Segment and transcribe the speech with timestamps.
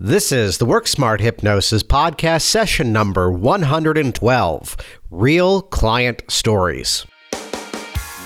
[0.00, 4.76] This is the Work Smart Hypnosis podcast session number 112
[5.10, 7.04] Real Client Stories.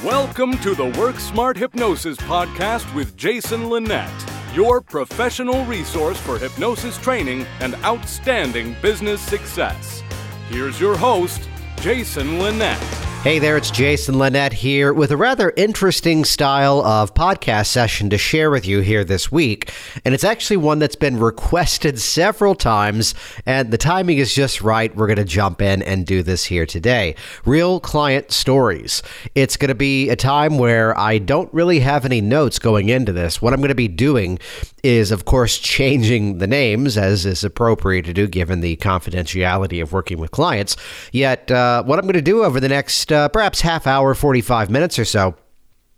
[0.05, 4.11] Welcome to the Work Smart Hypnosis podcast with Jason Linett,
[4.53, 10.03] your professional resource for hypnosis training and outstanding business success.
[10.51, 11.49] Here's your host,
[11.81, 13.12] Jason Linett.
[13.23, 18.19] Hey there, it's Jason Linett here with a rather interesting style of podcast session to
[18.19, 19.73] share with you here this week.
[20.05, 23.15] And it's actually one that's been requested several times,
[23.47, 24.93] and the timing is just right.
[24.97, 27.15] We're going to jump in and do this here today.
[27.45, 29.05] Real client stories.
[29.37, 33.13] It's going to be a time where I don't really have any notes going into
[33.13, 33.41] this.
[33.41, 34.41] What I'm going to be doing
[34.83, 39.93] is, of course, changing the names as is appropriate to do given the confidentiality of
[39.93, 40.77] working with clients.
[41.13, 44.71] Yet, uh, what I'm going to do over the next uh, perhaps half hour, 45
[44.71, 45.37] minutes or so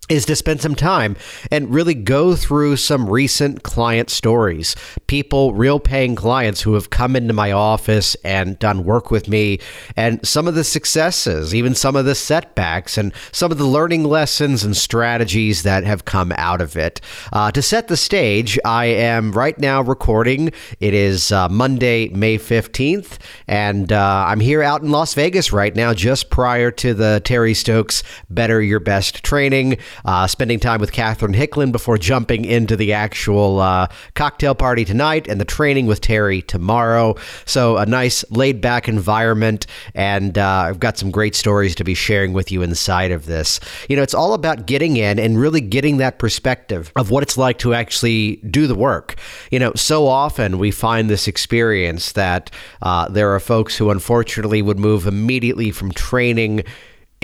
[0.09, 1.15] is to spend some time
[1.51, 4.75] and really go through some recent client stories.
[5.07, 9.59] People, real paying clients who have come into my office and done work with me,
[9.95, 14.03] and some of the successes, even some of the setbacks, and some of the learning
[14.03, 17.01] lessons and strategies that have come out of it.
[17.33, 20.51] Uh, to set the stage, I am right now recording.
[20.79, 25.75] It is uh, Monday, May 15th, and uh, I'm here out in Las Vegas right
[25.75, 30.91] now, just prior to the Terry Stokes Better Your Best training uh, spending time with
[30.91, 36.01] Catherine Hickland before jumping into the actual uh, cocktail party tonight and the training with
[36.01, 37.15] Terry tomorrow.
[37.45, 41.93] So, a nice laid back environment, and uh, I've got some great stories to be
[41.93, 43.59] sharing with you inside of this.
[43.89, 47.37] You know, it's all about getting in and really getting that perspective of what it's
[47.37, 49.15] like to actually do the work.
[49.51, 54.61] You know, so often we find this experience that uh, there are folks who unfortunately
[54.61, 56.63] would move immediately from training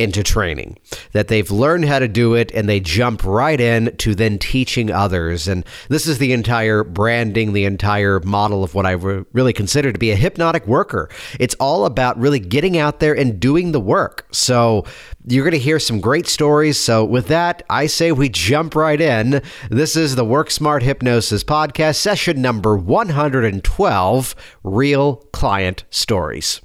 [0.02, 0.78] into training,
[1.12, 4.92] that they've learned how to do it and they jump right in to then teaching
[4.92, 5.48] others.
[5.48, 10.00] And this is the entire branding, the entire model of what I really consider to
[10.00, 11.10] be a hypnotic worker.
[11.40, 14.28] It's all about really getting out there and doing the work.
[14.32, 14.86] So
[15.26, 16.78] you're going to hear some great stories.
[16.78, 19.42] So with that, I say we jump right in.
[19.70, 26.62] This is the Work Smart Hypnosis podcast, session number 112 Real Client Stories.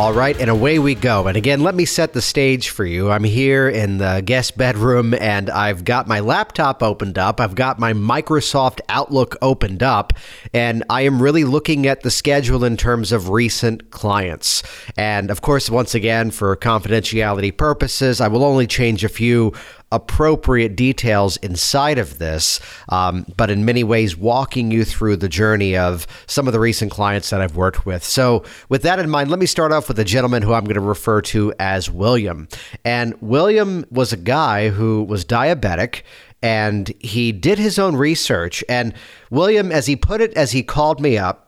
[0.00, 1.26] All right, and away we go.
[1.26, 3.10] And again, let me set the stage for you.
[3.10, 7.38] I'm here in the guest bedroom and I've got my laptop opened up.
[7.38, 10.14] I've got my Microsoft Outlook opened up,
[10.54, 14.62] and I am really looking at the schedule in terms of recent clients.
[14.96, 19.52] And of course, once again, for confidentiality purposes, I will only change a few
[19.92, 25.76] appropriate details inside of this, um, but in many ways, walking you through the journey
[25.76, 28.04] of some of the recent clients that I've worked with.
[28.04, 30.74] So, with that in mind, let me start off with a gentleman who I'm going
[30.74, 32.48] to refer to as William.
[32.84, 36.02] And William was a guy who was diabetic
[36.42, 38.64] and he did his own research.
[38.68, 38.94] And
[39.30, 41.46] William, as he put it, as he called me up,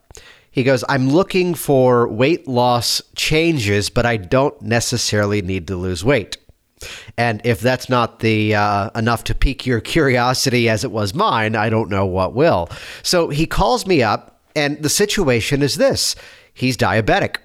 [0.51, 6.05] he goes, I'm looking for weight loss changes, but I don't necessarily need to lose
[6.05, 6.37] weight.
[7.17, 11.57] And if that's not the uh, enough to pique your curiosity as it was mine,
[11.57, 12.69] I don't know what will.
[13.03, 16.15] So he calls me up, and the situation is this:
[16.55, 17.37] he's diabetic.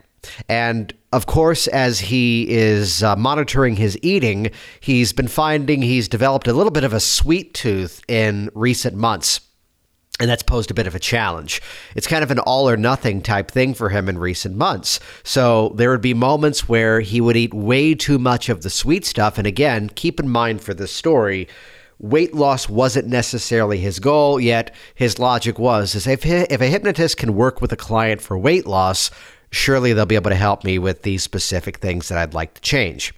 [0.49, 6.47] And of course, as he is uh, monitoring his eating, he's been finding he's developed
[6.47, 9.39] a little bit of a sweet tooth in recent months.
[10.19, 11.61] And that's posed a bit of a challenge.
[11.95, 14.99] It's kind of an all or nothing type thing for him in recent months.
[15.23, 19.05] So there would be moments where he would eat way too much of the sweet
[19.05, 19.37] stuff.
[19.37, 21.47] And again, keep in mind for this story,
[21.99, 27.17] weight loss wasn't necessarily his goal, yet his logic was is if, if a hypnotist
[27.17, 29.11] can work with a client for weight loss,
[29.51, 32.61] surely they'll be able to help me with these specific things that I'd like to
[32.61, 33.13] change.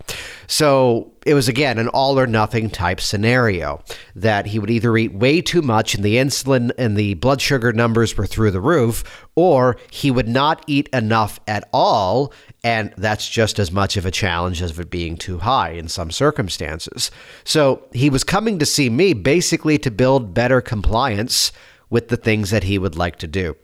[0.48, 3.84] So it was again an all or nothing type scenario
[4.16, 7.74] that he would either eat way too much and the insulin and the blood sugar
[7.74, 12.34] numbers were through the roof, or he would not eat enough at all.
[12.64, 16.12] And that's just as much of a challenge as it being too high in some
[16.12, 17.10] circumstances.
[17.44, 21.52] So he was coming to see me basically to build better compliance
[21.90, 23.56] with the things that he would like to do.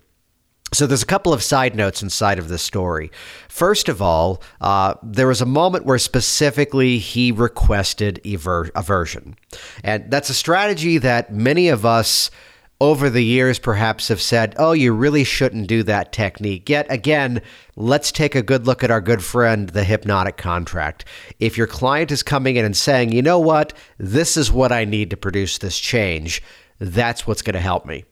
[0.75, 3.09] So there's a couple of side notes inside of this story.
[3.47, 9.37] First of all, uh, there was a moment where specifically he requested aver- aversion,
[9.85, 12.29] and that's a strategy that many of us
[12.81, 17.41] over the years perhaps have said, "Oh, you really shouldn't do that technique." Yet again,
[17.77, 21.05] let's take a good look at our good friend, the hypnotic contract.
[21.39, 23.71] If your client is coming in and saying, "You know what?
[23.97, 26.43] This is what I need to produce this change,"
[26.79, 28.03] that's what's going to help me.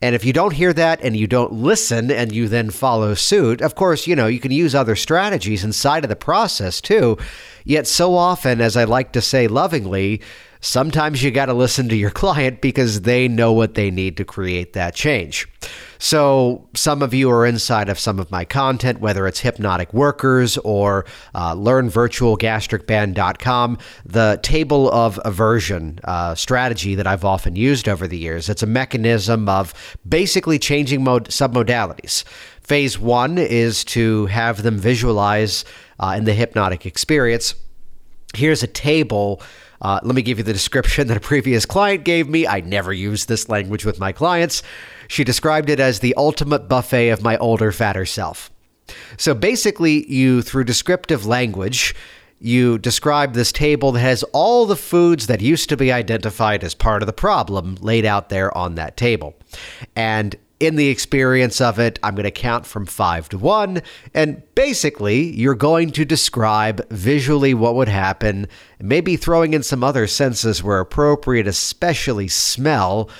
[0.00, 3.60] And if you don't hear that and you don't listen and you then follow suit,
[3.60, 7.18] of course, you know, you can use other strategies inside of the process too.
[7.64, 10.20] Yet so often, as I like to say lovingly,
[10.62, 14.24] sometimes you got to listen to your client because they know what they need to
[14.24, 15.46] create that change.
[15.98, 20.58] So, some of you are inside of some of my content, whether it's Hypnotic Workers
[20.58, 28.18] or uh, LearnVirtualGastricBand.com, the table of aversion uh, strategy that I've often used over the
[28.18, 28.48] years.
[28.48, 29.72] It's a mechanism of
[30.08, 32.24] basically changing mode submodalities.
[32.62, 35.64] Phase one is to have them visualize
[36.00, 37.54] uh, in the hypnotic experience.
[38.34, 39.40] Here's a table
[39.82, 42.46] uh, let me give you the description that a previous client gave me.
[42.46, 44.62] I never use this language with my clients.
[45.08, 48.50] She described it as the ultimate buffet of my older, fatter self.
[49.16, 51.94] So basically, you, through descriptive language,
[52.38, 56.74] you describe this table that has all the foods that used to be identified as
[56.74, 59.34] part of the problem laid out there on that table.
[59.94, 63.82] And in the experience of it, I'm going to count from five to one.
[64.14, 68.46] And basically, you're going to describe visually what would happen,
[68.78, 73.10] maybe throwing in some other senses where appropriate, especially smell,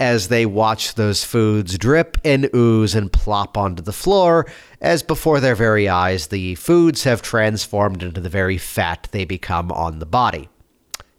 [0.00, 4.46] as they watch those foods drip and ooze and plop onto the floor,
[4.80, 9.70] as before their very eyes, the foods have transformed into the very fat they become
[9.70, 10.48] on the body.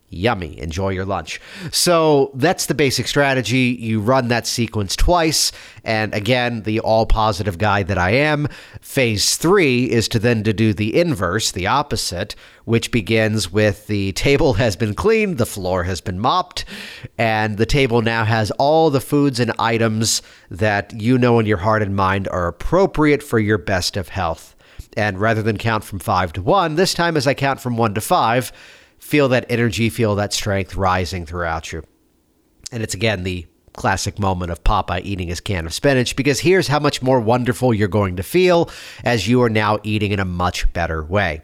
[0.10, 0.58] Yummy.
[0.60, 1.42] Enjoy your lunch.
[1.72, 3.78] So that's the basic strategy.
[3.80, 5.52] You run that sequence twice.
[5.84, 8.48] And again, the all positive guy that I am,
[8.80, 14.14] phase three is to then to do the inverse, the opposite, which begins with the
[14.14, 16.64] table has been cleaned, the floor has been mopped,
[17.18, 21.58] and the table now has all the foods and items that you know in your
[21.58, 24.56] heart and mind are appropriate for your best of health.
[24.96, 27.94] And rather than count from five to one, this time as I count from one
[27.94, 28.52] to five,
[29.08, 31.82] feel that energy, feel that strength rising throughout you.
[32.74, 36.68] And it's again the classic moment of Popeye eating his can of spinach because here's
[36.68, 38.70] how much more wonderful you're going to feel
[39.04, 41.42] as you are now eating in a much better way.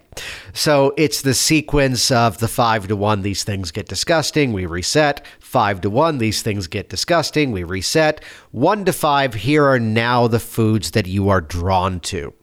[0.52, 5.26] So it's the sequence of the five to one, these things get disgusting, we reset.
[5.40, 8.24] Five to one, these things get disgusting, we reset.
[8.52, 12.34] One to five, here are now the foods that you are drawn to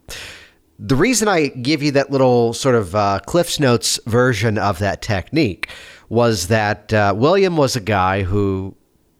[0.82, 5.02] the reason I give you that little sort of uh, Cliff's Notes version of that
[5.02, 5.68] technique
[6.08, 8.74] was that uh, William was a guy who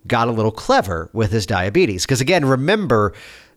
[0.06, 2.06] got a little clever with his diabetes.
[2.06, 3.12] Because again, remember,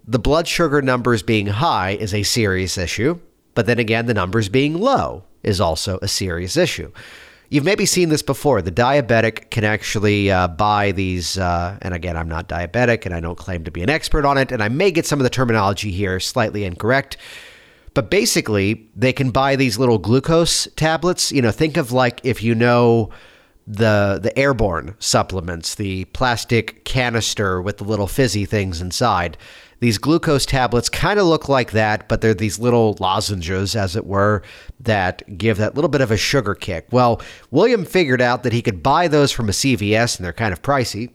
[0.06, 3.20] the blood sugar numbers being high is a serious issue,
[3.56, 6.92] but then again, the numbers being low is also a serious issue.
[7.50, 8.62] You've maybe seen this before.
[8.62, 13.22] The diabetic can actually uh, buy these, uh, and again, I'm not diabetic and I
[13.22, 15.30] don't claim to be an expert on it, and I may get some of the
[15.30, 17.16] terminology here slightly incorrect
[17.94, 21.32] but basically, they can buy these little glucose tablets.
[21.32, 23.10] You know, think of like if you know
[23.68, 29.38] the the airborne supplements, the plastic canister with the little fizzy things inside.
[29.80, 34.06] These glucose tablets kind of look like that, but they're these little lozenges, as it
[34.06, 34.42] were,
[34.80, 36.88] that give that little bit of a sugar kick.
[36.92, 40.54] Well, William figured out that he could buy those from a CVS, and they're kind
[40.54, 41.12] of pricey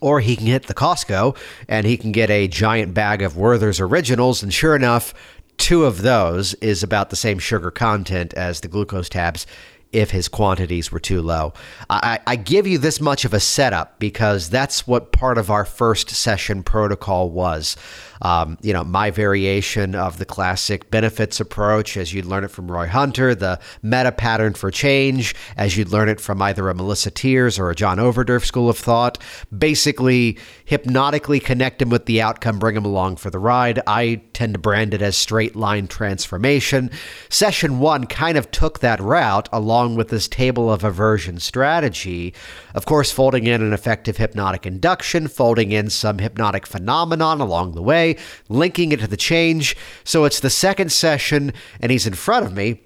[0.00, 1.36] or he can hit the Costco
[1.68, 4.42] and he can get a giant bag of Werther's Originals.
[4.42, 5.12] And sure enough,
[5.58, 9.46] two of those is about the same sugar content as the glucose tabs
[9.92, 11.52] if his quantities were too low.
[11.88, 15.64] I, I, give you this much of a setup because that's what part of our
[15.64, 17.76] first session protocol was
[18.22, 22.70] um, you know, my variation of the classic benefits approach, as you'd learn it from
[22.70, 27.10] Roy Hunter, the meta pattern for change, as you'd learn it from either a Melissa
[27.10, 29.18] Tiers or a John Overdurf school of thought.
[29.56, 33.80] Basically, hypnotically connect him with the outcome, bring him along for the ride.
[33.86, 36.90] I tend to brand it as straight line transformation.
[37.28, 42.34] Session one kind of took that route along with this table of aversion strategy.
[42.74, 47.82] Of course, folding in an effective hypnotic induction, folding in some hypnotic phenomenon along the
[47.82, 48.07] way
[48.48, 49.76] linking it to the change.
[50.04, 52.80] So it's the second session, and he's in front of me.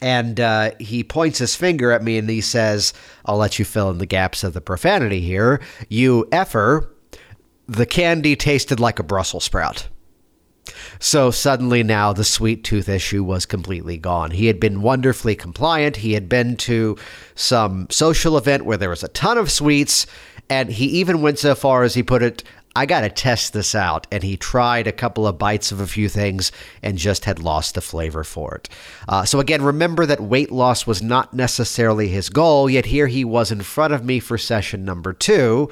[0.00, 2.92] And uh, he points his finger at me and he says,
[3.24, 5.62] I'll let you fill in the gaps of the profanity here.
[5.88, 6.94] You effer,
[7.66, 9.88] the candy tasted like a Brussels sprout.
[10.98, 14.30] So suddenly now the sweet tooth issue was completely gone.
[14.30, 15.96] He had been wonderfully compliant.
[15.96, 16.96] He had been to
[17.34, 20.06] some social event where there was a ton of sweets,
[20.48, 22.44] and he even went so far as he put it,
[22.76, 24.06] I got to test this out.
[24.10, 26.50] And he tried a couple of bites of a few things
[26.82, 28.68] and just had lost the flavor for it.
[29.08, 33.24] Uh, so, again, remember that weight loss was not necessarily his goal, yet here he
[33.24, 35.70] was in front of me for session number two,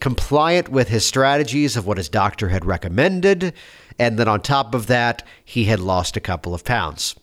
[0.00, 3.52] compliant with his strategies of what his doctor had recommended.
[3.98, 7.14] And then on top of that, he had lost a couple of pounds.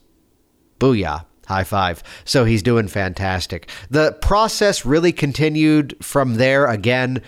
[0.78, 1.24] Booyah.
[1.46, 2.02] High five.
[2.24, 3.70] So he's doing fantastic.
[3.88, 7.22] The process really continued from there again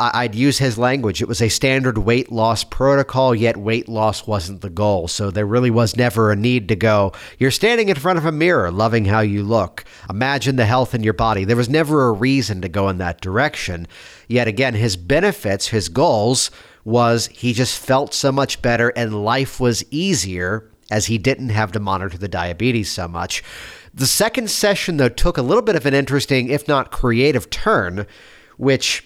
[0.00, 1.20] I'd use his language.
[1.20, 5.08] It was a standard weight loss protocol, yet weight loss wasn't the goal.
[5.08, 8.32] So there really was never a need to go, you're standing in front of a
[8.32, 9.84] mirror, loving how you look.
[10.08, 11.44] Imagine the health in your body.
[11.44, 13.86] There was never a reason to go in that direction.
[14.26, 16.50] Yet again, his benefits, his goals,
[16.82, 21.72] was he just felt so much better and life was easier as he didn't have
[21.72, 23.44] to monitor the diabetes so much.
[23.92, 28.06] The second session, though, took a little bit of an interesting, if not creative, turn,
[28.56, 29.04] which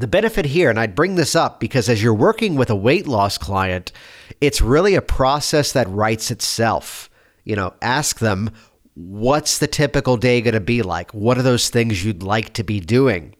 [0.00, 3.06] the benefit here, and I'd bring this up because as you're working with a weight
[3.06, 3.92] loss client,
[4.40, 7.10] it's really a process that writes itself.
[7.44, 8.50] You know, ask them,
[8.94, 11.12] what's the typical day going to be like?
[11.12, 13.34] What are those things you'd like to be doing?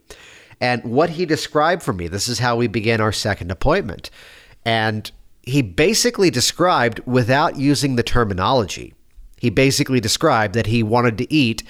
[0.61, 4.09] And what he described for me, this is how we began our second appointment.
[4.65, 5.09] And
[5.41, 8.93] he basically described without using the terminology.
[9.37, 11.63] He basically described that he wanted to eat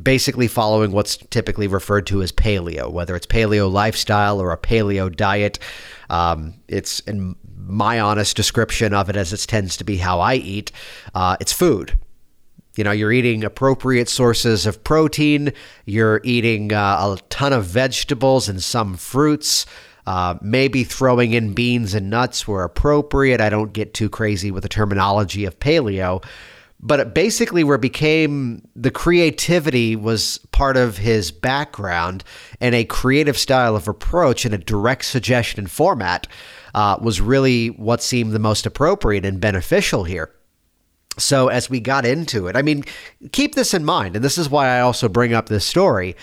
[0.00, 5.14] basically following what's typically referred to as paleo, whether it's paleo lifestyle or a paleo
[5.14, 5.58] diet.
[6.10, 10.34] Um, it's in my honest description of it, as it tends to be how I
[10.34, 10.70] eat.
[11.14, 11.98] Uh, it's food.
[12.76, 15.52] You know, you're eating appropriate sources of protein.
[15.86, 19.66] You're eating uh, a ton of vegetables and some fruits.
[20.06, 23.40] Uh, maybe throwing in beans and nuts where appropriate.
[23.40, 26.22] I don't get too crazy with the terminology of paleo,
[26.80, 32.22] but basically where became the creativity was part of his background
[32.60, 36.26] and a creative style of approach and a direct suggestion format
[36.74, 40.30] uh, was really what seemed the most appropriate and beneficial here.
[41.18, 42.84] So, as we got into it, I mean,
[43.32, 46.14] keep this in mind, and this is why I also bring up this story.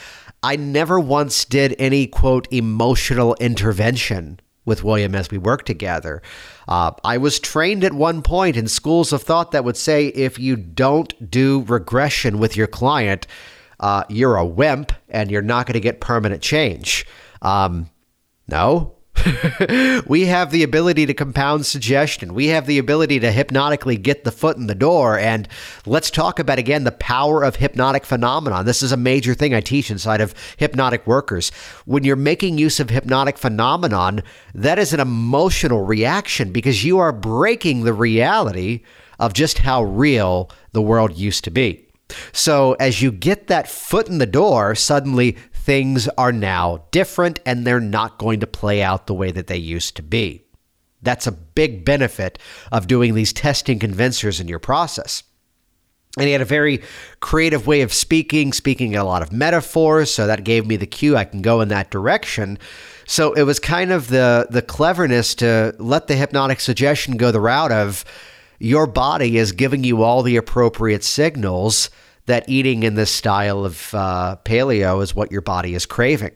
[0.43, 6.22] I never once did any quote emotional intervention with William as we worked together.
[6.67, 10.39] Uh, I was trained at one point in schools of thought that would say if
[10.39, 13.27] you don't do regression with your client,
[13.79, 17.05] uh, you're a wimp and you're not going to get permanent change.
[17.41, 17.89] Um,
[18.48, 18.96] no,
[20.08, 22.34] we have the ability to compound suggestion.
[22.34, 25.17] We have the ability to hypnotically get the foot in the door.
[25.17, 25.48] And
[25.86, 28.65] let's talk about again the power of hypnotic phenomenon.
[28.65, 31.51] This is a major thing I teach inside of hypnotic workers.
[31.86, 37.12] When you're making use of hypnotic phenomenon, that is an emotional reaction because you are
[37.12, 38.82] breaking the reality
[39.20, 41.88] of just how real the world used to be.
[42.32, 47.65] So as you get that foot in the door, suddenly things are now different and
[47.65, 50.43] they're not going to play out the way that they used to be.
[51.01, 52.38] That's a big benefit
[52.72, 55.24] of doing these testing convincers in your process.
[56.17, 56.82] And he had a very
[57.22, 61.15] creative way of speaking, speaking a lot of metaphors, so that gave me the cue
[61.15, 62.60] I can go in that direction.
[63.05, 67.39] So it was kind of the the cleverness to let the hypnotic suggestion go the
[67.39, 68.05] route of
[68.60, 71.89] your body is giving you all the appropriate signals
[72.25, 76.32] that eating in this style of uh, paleo is what your body is craving.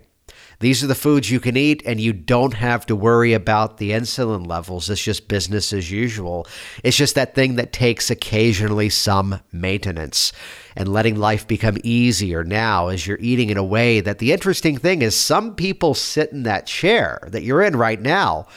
[0.59, 3.91] These are the foods you can eat, and you don't have to worry about the
[3.91, 4.89] insulin levels.
[4.89, 6.47] It's just business as usual.
[6.83, 10.33] It's just that thing that takes occasionally some maintenance
[10.75, 14.77] and letting life become easier now as you're eating in a way that the interesting
[14.77, 18.47] thing is some people sit in that chair that you're in right now.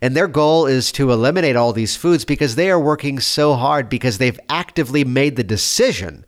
[0.00, 3.88] And their goal is to eliminate all these foods because they are working so hard
[3.88, 6.24] because they've actively made the decision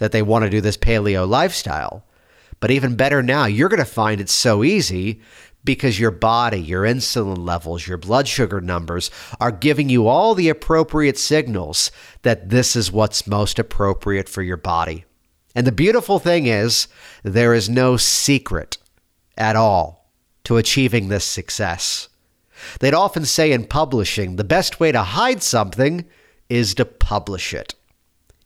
[0.00, 2.04] that they want to do this paleo lifestyle.
[2.58, 5.20] But even better now, you're going to find it's so easy
[5.62, 10.48] because your body, your insulin levels, your blood sugar numbers are giving you all the
[10.48, 11.90] appropriate signals
[12.22, 15.04] that this is what's most appropriate for your body.
[15.54, 16.88] And the beautiful thing is,
[17.22, 18.78] there is no secret
[19.36, 20.10] at all
[20.44, 22.08] to achieving this success.
[22.80, 26.06] They'd often say in publishing, the best way to hide something
[26.48, 27.74] is to publish it.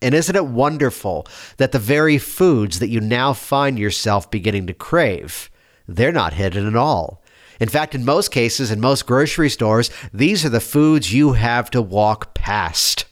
[0.05, 4.75] And isn't it wonderful that the very foods that you now find yourself beginning to
[4.75, 5.51] crave,
[5.89, 7.23] they're not hidden at all.
[7.59, 11.71] In fact, in most cases, in most grocery stores, these are the foods you have
[11.71, 13.07] to walk past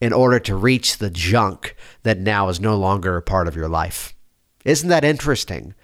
[0.00, 3.68] in order to reach the junk that now is no longer a part of your
[3.68, 4.14] life.
[4.64, 5.74] Isn't that interesting?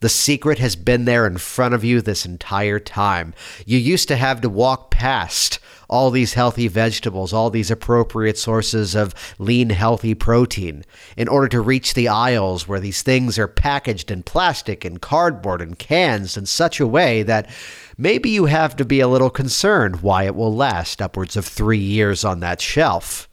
[0.00, 3.34] The secret has been there in front of you this entire time.
[3.64, 8.94] You used to have to walk past all these healthy vegetables, all these appropriate sources
[8.94, 10.84] of lean, healthy protein
[11.16, 15.60] in order to reach the aisles where these things are packaged in plastic and cardboard
[15.60, 17.48] and cans in such a way that
[17.96, 21.78] maybe you have to be a little concerned why it will last upwards of three
[21.78, 23.28] years on that shelf.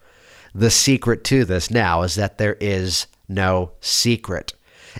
[0.56, 4.54] The secret to this now is that there is no secret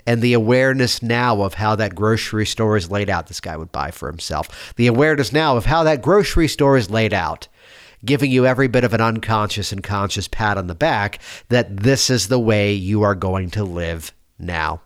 [0.06, 3.26] and the awareness now of how that grocery store is laid out.
[3.26, 4.74] This guy would buy for himself.
[4.76, 7.48] The awareness now of how that grocery store is laid out,
[8.04, 12.10] giving you every bit of an unconscious and conscious pat on the back that this
[12.10, 14.80] is the way you are going to live now.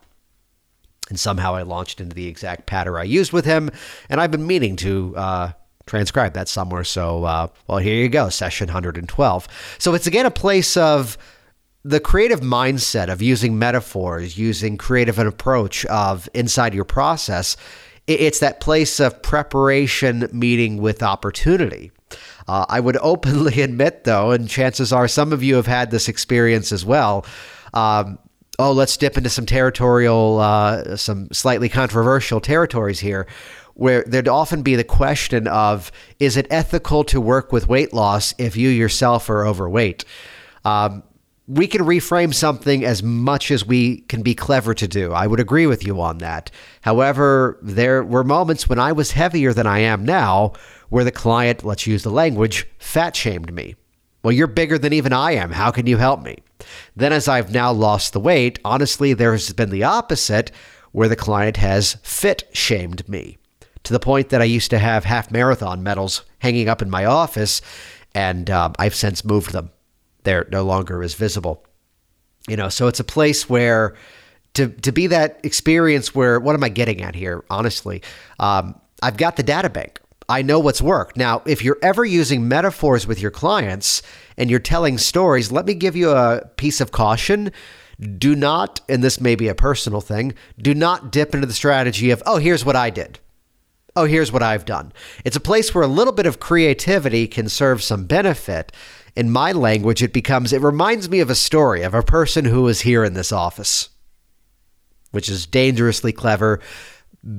[1.09, 3.71] And somehow I launched into the exact pattern I used with him.
[4.09, 5.51] And I've been meaning to uh,
[5.87, 6.83] transcribe that somewhere.
[6.83, 9.47] So, uh, well, here you go, session 112.
[9.79, 11.17] So it's again a place of
[11.89, 17.57] the creative mindset of using metaphors, using creative an approach of inside your process.
[18.05, 21.91] It's that place of preparation meeting with opportunity.
[22.47, 26.07] Uh, I would openly admit, though, and chances are some of you have had this
[26.07, 27.25] experience as well.
[27.73, 28.19] Um,
[28.59, 33.25] oh, let's dip into some territorial, uh, some slightly controversial territories here,
[33.73, 38.35] where there'd often be the question of is it ethical to work with weight loss
[38.37, 40.05] if you yourself are overweight?
[40.65, 41.01] Um,
[41.49, 45.11] we can reframe something as much as we can be clever to do.
[45.13, 46.51] I would agree with you on that.
[46.81, 50.53] However, there were moments when I was heavier than I am now
[50.89, 53.75] where the client, let's use the language, fat shamed me.
[54.21, 55.51] Well, you're bigger than even I am.
[55.51, 56.37] How can you help me?
[56.95, 60.51] Then, as I've now lost the weight, honestly, there has been the opposite
[60.91, 63.39] where the client has fit shamed me
[63.83, 67.05] to the point that I used to have half marathon medals hanging up in my
[67.05, 67.59] office,
[68.13, 69.71] and um, I've since moved them.
[70.29, 71.65] They're no longer is visible.
[72.47, 73.95] You know, so it's a place where
[74.53, 77.43] to to be that experience where what am I getting at here?
[77.49, 78.03] Honestly,
[78.39, 79.99] um, I've got the data bank.
[80.29, 81.17] I know what's worked.
[81.17, 84.03] Now, if you're ever using metaphors with your clients
[84.37, 87.51] and you're telling stories, let me give you a piece of caution.
[88.19, 92.11] Do not, and this may be a personal thing, do not dip into the strategy
[92.11, 93.17] of, oh, here's what I did.
[93.95, 94.93] Oh, here's what I've done.
[95.25, 98.71] It's a place where a little bit of creativity can serve some benefit.
[99.19, 102.61] In my language, it becomes, it reminds me of a story of a person who
[102.61, 103.89] was here in this office,
[105.11, 106.61] which is dangerously clever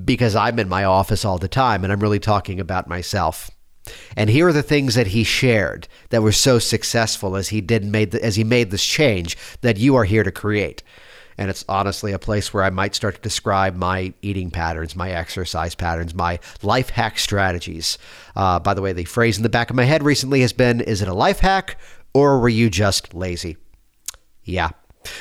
[0.04, 3.50] because I'm in my office all the time and I'm really talking about myself.
[4.14, 7.82] And here are the things that he shared that were so successful as he did
[7.82, 10.82] made the, as he made this change that you are here to create.
[11.40, 15.11] And it's honestly a place where I might start to describe my eating patterns, my
[15.11, 17.97] exercise patterns, my life hack strategies.
[18.37, 20.82] Uh, by the way, the phrase in the back of my head recently has been
[20.82, 21.78] Is it a life hack
[22.12, 23.56] or were you just lazy?
[24.44, 24.68] Yeah,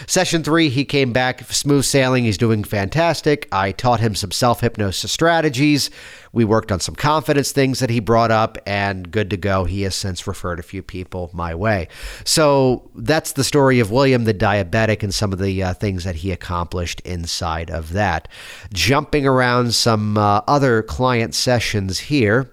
[0.07, 2.25] Session three, he came back smooth sailing.
[2.25, 3.47] He's doing fantastic.
[3.51, 5.89] I taught him some self hypnosis strategies.
[6.33, 9.63] We worked on some confidence things that he brought up, and good to go.
[9.63, 11.87] He has since referred a few people my way.
[12.25, 16.15] So that's the story of William the diabetic and some of the uh, things that
[16.15, 18.27] he accomplished inside of that.
[18.73, 22.51] Jumping around some uh, other client sessions here.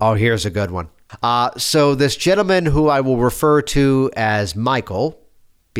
[0.00, 0.88] Oh, here's a good one.
[1.22, 5.18] Uh, so, this gentleman who I will refer to as Michael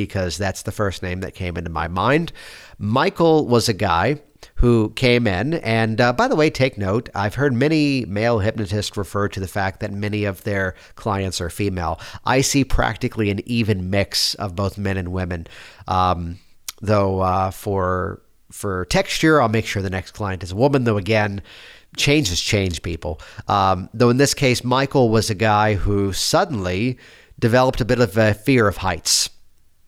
[0.07, 2.31] because that's the first name that came into my mind.
[2.79, 4.21] Michael was a guy
[4.57, 5.55] who came in.
[5.55, 9.49] And uh, by the way, take note I've heard many male hypnotists refer to the
[9.49, 12.01] fact that many of their clients are female.
[12.25, 15.49] I see practically an even mix of both men and women.
[15.89, 16.39] Um,
[16.81, 20.85] though uh, for for texture, I'll make sure the next client is a woman.
[20.85, 21.43] Though again,
[21.97, 23.21] change has changed people.
[23.49, 26.99] Um, though in this case, Michael was a guy who suddenly
[27.39, 29.31] developed a bit of a fear of heights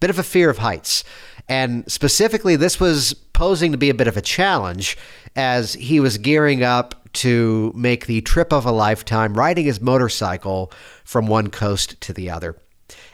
[0.00, 1.04] bit of a fear of heights.
[1.48, 4.96] And specifically, this was posing to be a bit of a challenge
[5.36, 10.72] as he was gearing up to make the trip of a lifetime riding his motorcycle
[11.04, 12.56] from one coast to the other.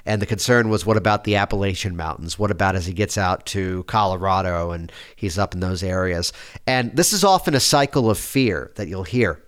[0.04, 2.38] And the concern was what about the Appalachian Mountains?
[2.38, 6.32] What about as he gets out to Colorado and he's up in those areas?
[6.66, 9.42] And this is often a cycle of fear that you'll hear.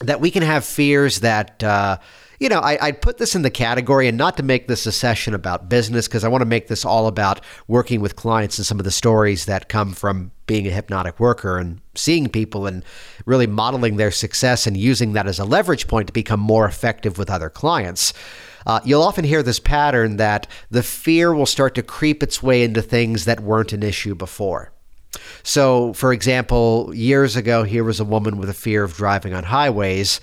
[0.00, 1.98] That we can have fears that, uh,
[2.40, 4.92] you know, I, would put this in the category, and not to make this a
[4.92, 8.66] session about business, because I want to make this all about working with clients and
[8.66, 12.84] some of the stories that come from being a hypnotic worker and seeing people and
[13.26, 17.18] really modeling their success and using that as a leverage point to become more effective
[17.18, 18.14] with other clients.
[18.66, 22.62] Uh, you'll often hear this pattern that the fear will start to creep its way
[22.62, 24.72] into things that weren't an issue before.
[25.42, 29.44] So, for example, years ago, here was a woman with a fear of driving on
[29.44, 30.20] highways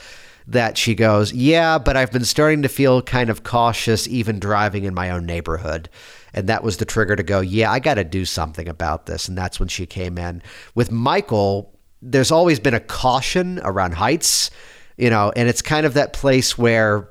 [0.47, 4.83] that she goes, Yeah, but I've been starting to feel kind of cautious even driving
[4.83, 5.89] in my own neighborhood.
[6.33, 9.27] And that was the trigger to go, Yeah, I got to do something about this.
[9.27, 10.41] And that's when she came in.
[10.75, 14.51] With Michael, there's always been a caution around heights,
[14.97, 17.09] you know, and it's kind of that place where,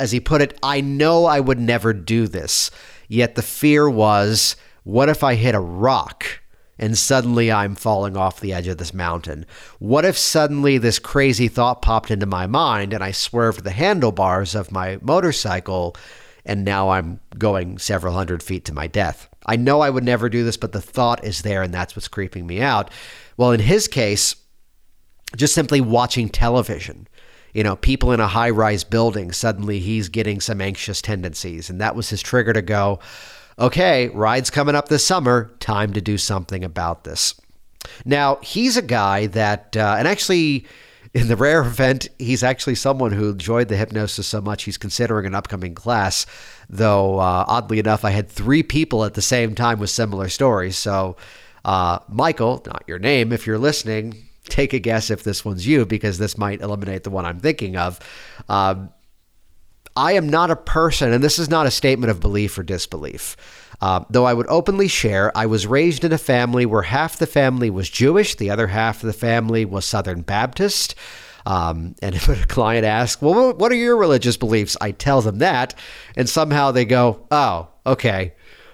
[0.00, 2.70] as he put it, I know I would never do this.
[3.08, 6.39] Yet the fear was, What if I hit a rock?
[6.80, 9.44] And suddenly I'm falling off the edge of this mountain?
[9.78, 14.54] What if suddenly this crazy thought popped into my mind and I swerved the handlebars
[14.54, 15.94] of my motorcycle
[16.44, 19.28] and now I'm going several hundred feet to my death?
[19.44, 22.08] I know I would never do this, but the thought is there and that's what's
[22.08, 22.90] creeping me out.
[23.36, 24.34] Well, in his case,
[25.36, 27.06] just simply watching television
[27.52, 31.68] you know, people in a high rise building, suddenly he's getting some anxious tendencies.
[31.68, 33.00] And that was his trigger to go,
[33.60, 35.50] okay, ride's coming up this summer.
[35.60, 37.34] Time to do something about this.
[38.04, 40.66] Now, he's a guy that, uh, and actually,
[41.12, 45.26] in the rare event, he's actually someone who enjoyed the hypnosis so much he's considering
[45.26, 46.26] an upcoming class.
[46.68, 50.76] Though, uh, oddly enough, I had three people at the same time with similar stories.
[50.76, 51.16] So,
[51.64, 55.84] uh, Michael, not your name, if you're listening, take a guess if this one's you
[55.84, 57.98] because this might eliminate the one I'm thinking of.
[58.48, 58.90] Um,
[60.00, 63.36] I am not a person, and this is not a statement of belief or disbelief.
[63.82, 67.26] Uh, though I would openly share, I was raised in a family where half the
[67.26, 70.94] family was Jewish, the other half of the family was Southern Baptist.
[71.44, 74.74] Um, and if a client asks, Well, what are your religious beliefs?
[74.80, 75.74] I tell them that,
[76.16, 78.32] and somehow they go, Oh, okay.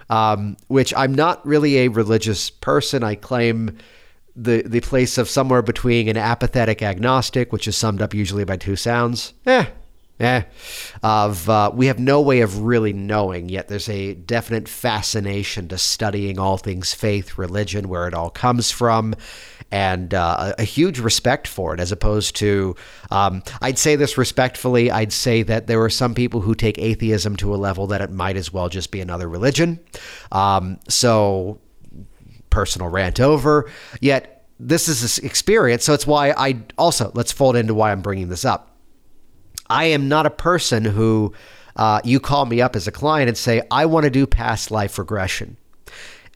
[0.08, 3.02] Um, which I'm not really a religious person.
[3.02, 3.76] I claim
[4.36, 8.56] the the place of somewhere between an apathetic agnostic, which is summed up usually by
[8.56, 9.32] two sounds.
[9.46, 9.66] Eh,
[10.20, 10.42] eh,
[11.02, 13.68] of uh, we have no way of really knowing yet.
[13.68, 19.14] There's a definite fascination to studying all things faith, religion, where it all comes from,
[19.70, 21.80] and uh, a, huge respect for it.
[21.80, 22.76] As opposed to,
[23.10, 24.90] um, I'd say this respectfully.
[24.90, 28.10] I'd say that there are some people who take atheism to a level that it
[28.10, 29.80] might as well just be another religion.
[30.32, 31.60] Um, so,
[32.50, 33.70] personal rant over.
[34.00, 34.32] Yet.
[34.58, 38.30] This is an experience, so it's why I also let's fold into why I'm bringing
[38.30, 38.75] this up
[39.68, 41.32] I am not a person who
[41.76, 44.70] uh, you call me up as a client and say, I want to do past
[44.70, 45.56] life regression.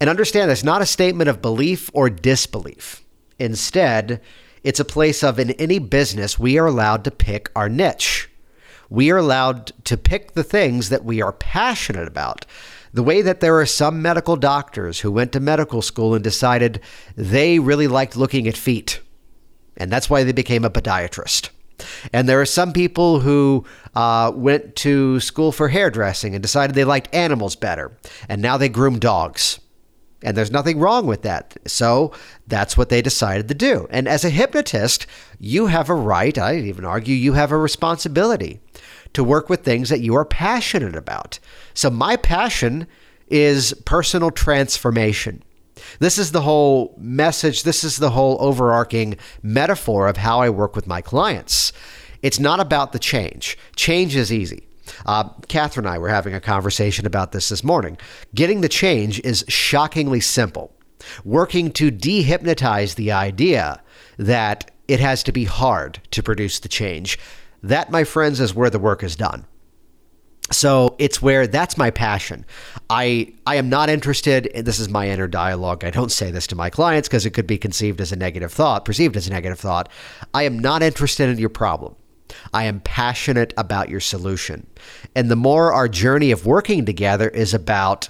[0.00, 3.04] And understand that's not a statement of belief or disbelief.
[3.38, 4.20] Instead,
[4.62, 8.28] it's a place of in any business, we are allowed to pick our niche.
[8.88, 12.44] We are allowed to pick the things that we are passionate about.
[12.92, 16.80] The way that there are some medical doctors who went to medical school and decided
[17.16, 19.00] they really liked looking at feet.
[19.76, 21.50] And that's why they became a podiatrist.
[22.12, 23.64] And there are some people who
[23.94, 27.96] uh, went to school for hairdressing and decided they liked animals better,
[28.28, 29.60] and now they groom dogs.
[30.22, 31.56] And there's nothing wrong with that.
[31.66, 32.12] So
[32.46, 33.86] that's what they decided to do.
[33.90, 35.06] And as a hypnotist,
[35.38, 38.60] you have a right, I even argue, you have a responsibility
[39.14, 41.38] to work with things that you are passionate about.
[41.72, 42.86] So my passion
[43.28, 45.42] is personal transformation.
[45.98, 47.62] This is the whole message.
[47.62, 51.72] This is the whole overarching metaphor of how I work with my clients.
[52.22, 53.59] It's not about the change.
[53.76, 54.66] Change is easy.
[55.07, 57.96] Uh, Catherine and I were having a conversation about this this morning.
[58.35, 60.74] Getting the change is shockingly simple.
[61.24, 63.83] Working to dehypnotize the idea
[64.18, 67.18] that it has to be hard to produce the change.
[67.62, 69.46] That, my friends, is where the work is done.
[70.52, 72.44] So it's where that's my passion.
[72.88, 74.50] I I am not interested.
[74.54, 75.84] This is my inner dialogue.
[75.84, 78.52] I don't say this to my clients because it could be conceived as a negative
[78.52, 79.88] thought, perceived as a negative thought.
[80.34, 81.94] I am not interested in your problem.
[82.52, 84.66] I am passionate about your solution.
[85.14, 88.08] And the more our journey of working together is about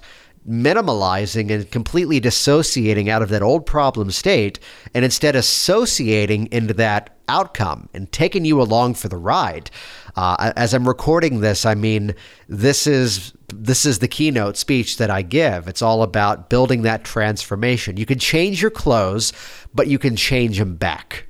[0.48, 4.59] minimalizing and completely dissociating out of that old problem state
[4.94, 9.70] and instead associating into that outcome and taking you along for the ride.
[10.16, 12.14] Uh, as I'm recording this, I mean
[12.49, 15.68] this is this is the keynote speech that I give.
[15.68, 17.96] It's all about building that transformation.
[17.96, 19.33] You can change your clothes,
[19.75, 21.27] but you can change them back.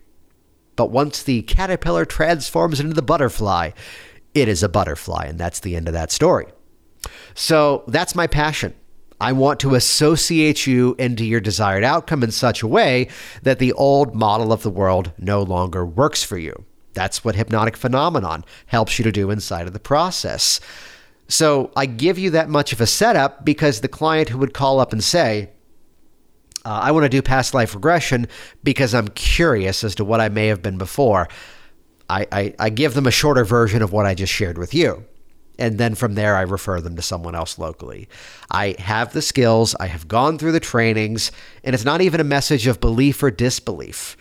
[0.77, 3.71] But once the caterpillar transforms into the butterfly,
[4.35, 6.47] it is a butterfly, and that's the end of that story.
[7.35, 8.75] So that's my passion.
[9.21, 13.09] I want to associate you into your desired outcome in such a way
[13.43, 16.65] that the old model of the world no longer works for you.
[16.95, 20.61] That's what hypnotic phenomenon helps you to do inside of the process.
[21.29, 24.81] So I give you that much of a setup because the client who would call
[24.81, 25.51] up and say,
[26.65, 28.27] uh, I want to do past life regression
[28.63, 31.29] because I'm curious as to what I may have been before.
[32.09, 35.05] I, I, I give them a shorter version of what I just shared with you.
[35.59, 38.09] And then from there, I refer them to someone else locally.
[38.51, 41.31] I have the skills, I have gone through the trainings,
[41.63, 44.17] and it's not even a message of belief or disbelief.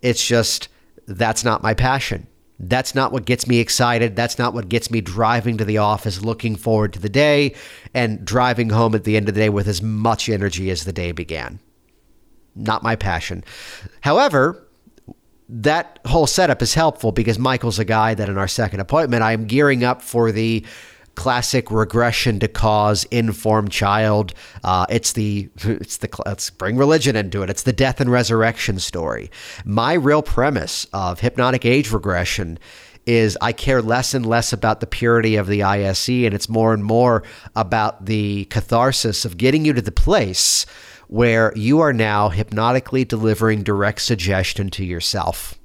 [0.00, 0.68] It's just
[1.08, 2.26] that's not my passion.
[2.60, 4.16] That's not what gets me excited.
[4.16, 7.54] That's not what gets me driving to the office, looking forward to the day,
[7.94, 10.92] and driving home at the end of the day with as much energy as the
[10.92, 11.60] day began
[12.58, 13.44] not my passion.
[14.00, 14.66] However,
[15.48, 19.32] that whole setup is helpful because Michael's a guy that in our second appointment, I
[19.32, 20.64] am gearing up for the
[21.18, 24.32] classic regression to cause informed child.
[24.62, 27.50] Uh, it's the it's the let's bring religion into it.
[27.50, 29.28] It's the death and resurrection story.
[29.64, 32.56] My real premise of hypnotic age regression
[33.04, 36.72] is I care less and less about the purity of the ISE, and it's more
[36.72, 37.24] and more
[37.56, 40.66] about the catharsis of getting you to the place
[41.08, 45.58] where you are now hypnotically delivering direct suggestion to yourself.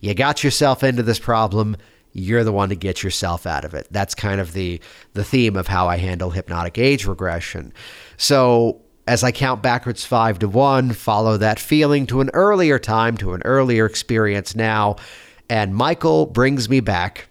[0.00, 1.76] You got yourself into this problem,
[2.12, 3.86] you're the one to get yourself out of it.
[3.90, 4.80] That's kind of the
[5.14, 7.72] the theme of how I handle hypnotic age regression.
[8.16, 13.16] So as I count backwards five to one, follow that feeling to an earlier time,
[13.18, 14.96] to an earlier experience now.
[15.48, 17.28] And Michael brings me back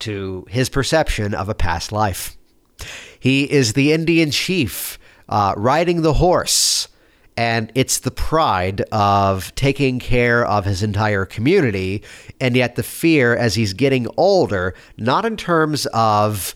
[0.00, 2.36] to his perception of a past life.
[3.18, 6.85] He is the Indian chief uh, riding the horse,
[7.36, 12.02] and it's the pride of taking care of his entire community,
[12.40, 16.54] and yet the fear as he's getting older, not in terms of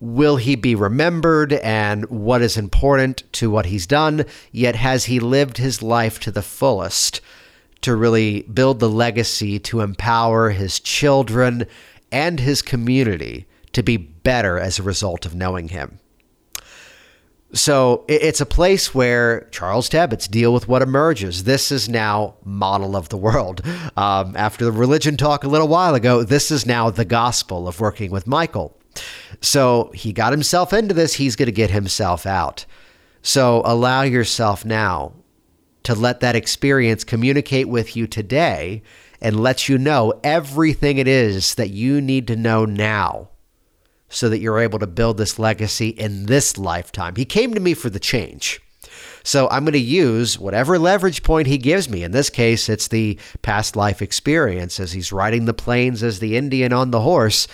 [0.00, 5.18] will he be remembered and what is important to what he's done, yet has he
[5.18, 7.20] lived his life to the fullest
[7.80, 11.66] to really build the legacy to empower his children
[12.12, 15.98] and his community to be better as a result of knowing him.
[17.54, 21.44] So it's a place where Charles Tebbetts deal with what emerges.
[21.44, 23.62] This is now model of the world.
[23.96, 27.80] Um, after the religion talk a little while ago, this is now the gospel of
[27.80, 28.76] working with Michael.
[29.40, 32.66] So he got himself into this, he's going to get himself out.
[33.22, 35.14] So allow yourself now
[35.84, 38.82] to let that experience communicate with you today
[39.20, 43.30] and let you know everything it is that you need to know now
[44.08, 47.16] so that you're able to build this legacy in this lifetime.
[47.16, 48.60] He came to me for the change.
[49.22, 52.02] So I'm going to use whatever leverage point he gives me.
[52.02, 56.36] In this case, it's the past life experience as he's riding the plains as the
[56.36, 57.46] Indian on the horse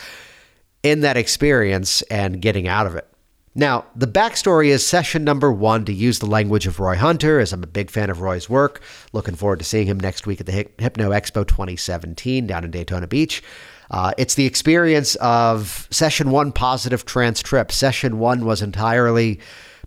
[0.83, 3.09] in that experience and getting out of it.
[3.57, 7.53] Now, the backstory is session number one to use the language of Roy Hunter, as
[7.53, 8.83] I'm a big fan of Roy's work.
[9.12, 13.07] Looking forward to seeing him next week at the Hypno Expo 2017 down in Daytona
[13.07, 13.45] Beach.
[13.90, 17.70] Uh, it's the experience of session one positive trance trip.
[17.73, 19.40] Session one was entirely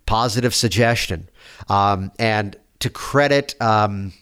[0.06, 1.28] positive suggestion.
[1.68, 4.12] Um, and to credit, um,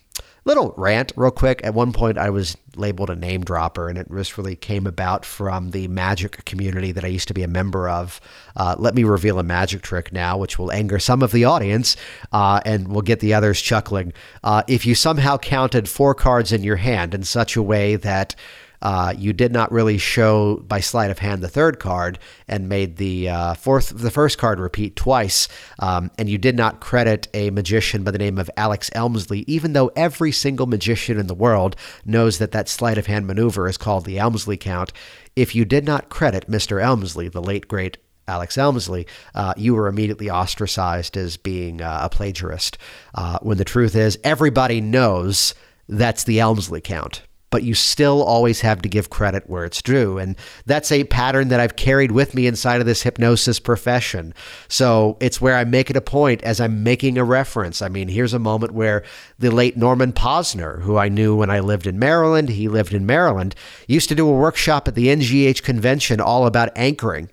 [0.46, 1.60] little rant real quick.
[1.64, 5.24] At one point, I was labeled a name dropper, and it just really came about
[5.24, 8.20] from the magic community that I used to be a member of.
[8.56, 11.96] Uh, let me reveal a magic trick now, which will anger some of the audience
[12.32, 14.12] uh, and will get the others chuckling.
[14.42, 18.36] Uh, if you somehow counted four cards in your hand in such a way that
[18.82, 22.96] uh, you did not really show by sleight of hand the third card and made
[22.96, 25.48] the uh, fourth, the first card repeat twice.
[25.78, 29.72] Um, and you did not credit a magician by the name of Alex Elmsley, even
[29.72, 33.76] though every single magician in the world knows that that sleight of hand maneuver is
[33.76, 34.92] called the Elmsley count.
[35.34, 36.82] If you did not credit Mr.
[36.82, 42.08] Elmsley, the late great Alex Elmsley, uh, you were immediately ostracized as being uh, a
[42.08, 42.76] plagiarist.
[43.14, 45.54] Uh, when the truth is, everybody knows
[45.88, 50.18] that's the Elmsley count but you still always have to give credit where it's due.
[50.18, 54.34] And that's a pattern that I've carried with me inside of this hypnosis profession.
[54.68, 57.82] So it's where I make it a point as I'm making a reference.
[57.82, 59.04] I mean, here's a moment where
[59.38, 63.06] the late Norman Posner, who I knew when I lived in Maryland, he lived in
[63.06, 63.54] Maryland,
[63.86, 67.30] used to do a workshop at the NGH convention all about anchoring.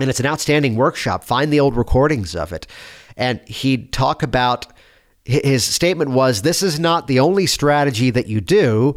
[0.00, 1.22] And it's an outstanding workshop.
[1.22, 2.66] Find the old recordings of it.
[3.16, 4.71] And he'd talk about
[5.24, 8.96] his statement was this is not the only strategy that you do,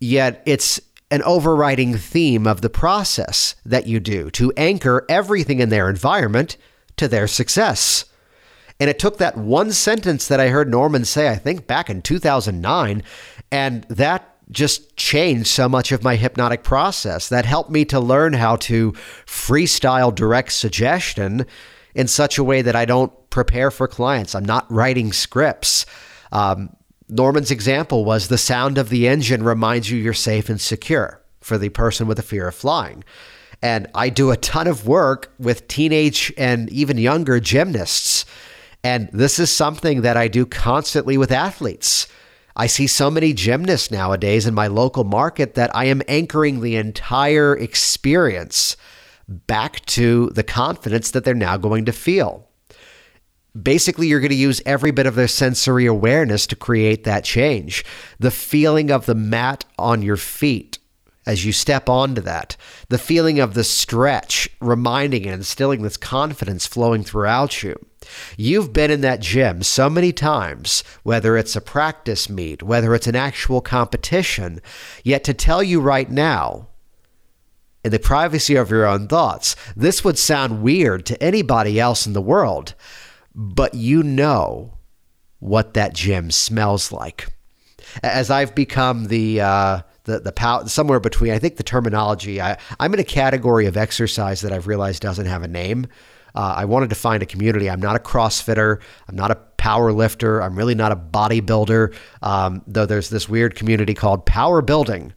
[0.00, 5.68] yet it's an overriding theme of the process that you do to anchor everything in
[5.68, 6.56] their environment
[6.96, 8.04] to their success.
[8.80, 12.02] And it took that one sentence that I heard Norman say, I think back in
[12.02, 13.02] 2009,
[13.52, 17.28] and that just changed so much of my hypnotic process.
[17.28, 18.92] That helped me to learn how to
[19.26, 21.46] freestyle direct suggestion
[21.94, 24.36] in such a way that I don't prepare for clients.
[24.36, 25.86] I'm not writing scripts.
[26.30, 26.76] Um,
[27.08, 31.58] Norman's example was the sound of the engine reminds you you're safe and secure for
[31.58, 33.02] the person with a fear of flying.
[33.60, 38.24] And I do a ton of work with teenage and even younger gymnasts.
[38.84, 42.06] And this is something that I do constantly with athletes.
[42.54, 46.76] I see so many gymnasts nowadays in my local market that I am anchoring the
[46.76, 48.76] entire experience
[49.26, 52.48] back to the confidence that they're now going to feel.
[53.60, 57.84] Basically, you're going to use every bit of their sensory awareness to create that change.
[58.18, 60.78] The feeling of the mat on your feet
[61.26, 62.56] as you step onto that,
[62.88, 67.74] the feeling of the stretch, reminding and instilling this confidence flowing throughout you.
[68.36, 73.06] You've been in that gym so many times, whether it's a practice meet, whether it's
[73.06, 74.60] an actual competition,
[75.02, 76.68] yet to tell you right now,
[77.82, 79.56] in the privacy of your own thoughts.
[79.76, 82.74] This would sound weird to anybody else in the world,
[83.34, 84.74] but you know
[85.38, 87.28] what that gym smells like.
[88.02, 92.40] As I've become the uh, the the pow- somewhere between, I think the terminology.
[92.40, 95.86] I, I'm in a category of exercise that I've realized doesn't have a name.
[96.34, 97.70] Uh, I wanted to find a community.
[97.70, 98.80] I'm not a CrossFitter.
[99.08, 100.42] I'm not a power lifter.
[100.42, 101.94] I'm really not a bodybuilder.
[102.22, 105.12] Um, though there's this weird community called power building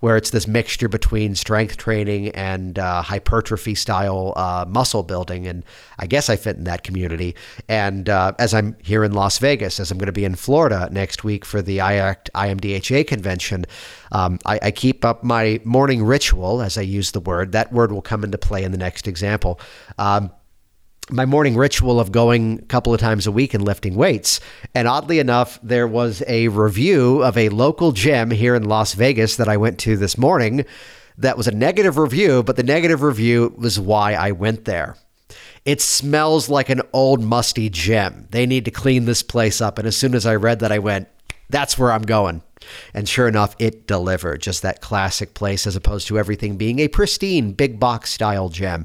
[0.00, 5.46] where it's this mixture between strength training and uh, hypertrophy style uh, muscle building.
[5.46, 5.62] And
[5.98, 7.36] I guess I fit in that community.
[7.68, 10.88] And uh, as I'm here in Las Vegas, as I'm going to be in Florida
[10.90, 13.66] next week for the IACT IMDHA convention,
[14.12, 17.52] um, I, I, keep up my morning ritual, as I use the word.
[17.52, 19.60] That word will come into play in the next example.
[19.98, 20.32] Um,
[21.10, 24.40] my morning ritual of going a couple of times a week and lifting weights.
[24.74, 29.36] And oddly enough, there was a review of a local gym here in Las Vegas
[29.36, 30.64] that I went to this morning
[31.18, 34.96] that was a negative review, but the negative review was why I went there.
[35.64, 38.26] It smells like an old musty gym.
[38.30, 39.78] They need to clean this place up.
[39.78, 41.08] And as soon as I read that, I went,
[41.50, 42.42] that's where I'm going.
[42.94, 46.88] And sure enough, it delivered just that classic place as opposed to everything being a
[46.88, 48.84] pristine big box style gym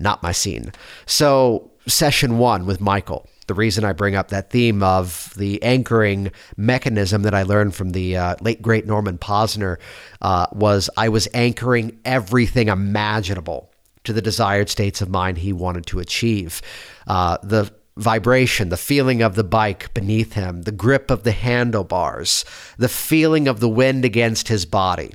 [0.00, 0.72] not my scene.
[1.06, 3.26] So, session one with Michael.
[3.46, 7.90] The reason I bring up that theme of the anchoring mechanism that I learned from
[7.90, 9.78] the uh, late great Norman Posner
[10.20, 13.70] uh, was I was anchoring everything imaginable
[14.04, 16.62] to the desired states of mind he wanted to achieve.
[17.06, 22.44] Uh, the vibration, the feeling of the bike beneath him, the grip of the handlebars,
[22.78, 25.12] the feeling of the wind against his body.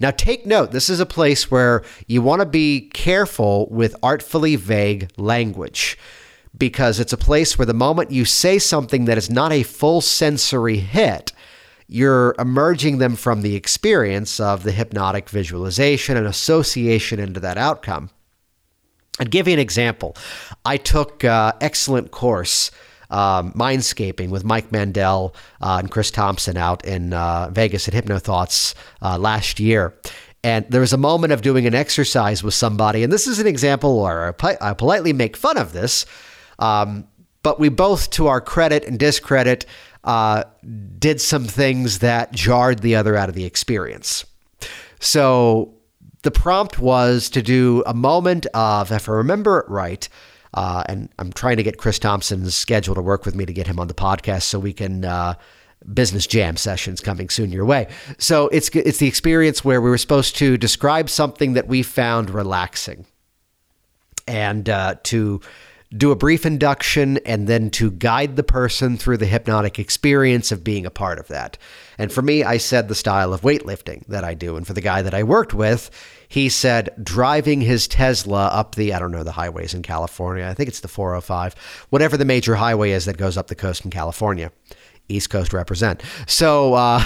[0.00, 4.56] Now, take note, this is a place where you want to be careful with artfully
[4.56, 5.98] vague language
[6.56, 10.00] because it's a place where the moment you say something that is not a full
[10.00, 11.32] sensory hit,
[11.86, 18.10] you're emerging them from the experience of the hypnotic visualization and association into that outcome.
[19.18, 20.16] I'd give you an example.
[20.64, 22.70] I took uh, excellent course
[23.14, 28.74] um, Mindscaping with Mike Mandel uh, and Chris Thompson out in uh, Vegas at HypnoThoughts
[29.00, 29.94] uh, last year.
[30.42, 33.46] And there was a moment of doing an exercise with somebody, and this is an
[33.46, 36.04] example where I politely make fun of this,
[36.58, 37.06] um,
[37.42, 39.64] but we both, to our credit and discredit,
[40.02, 40.44] uh,
[40.98, 44.26] did some things that jarred the other out of the experience.
[45.00, 45.74] So
[46.22, 50.08] the prompt was to do a moment of, if I remember it right,
[50.54, 53.66] uh, and I'm trying to get Chris Thompson's schedule to work with me to get
[53.66, 55.34] him on the podcast so we can uh,
[55.92, 57.88] business jam sessions coming soon your way.
[58.18, 62.30] So it's it's the experience where we were supposed to describe something that we found
[62.30, 63.04] relaxing,
[64.26, 65.40] and uh, to
[65.96, 70.64] do a brief induction and then to guide the person through the hypnotic experience of
[70.64, 71.56] being a part of that.
[71.98, 74.56] And for me, I said the style of weightlifting that I do.
[74.56, 75.90] And for the guy that I worked with,
[76.28, 80.46] he said driving his Tesla up the, I don't know, the highways in California.
[80.46, 81.54] I think it's the 405,
[81.90, 84.50] whatever the major highway is that goes up the coast in California.
[85.06, 86.02] East Coast represent.
[86.26, 87.04] So, uh,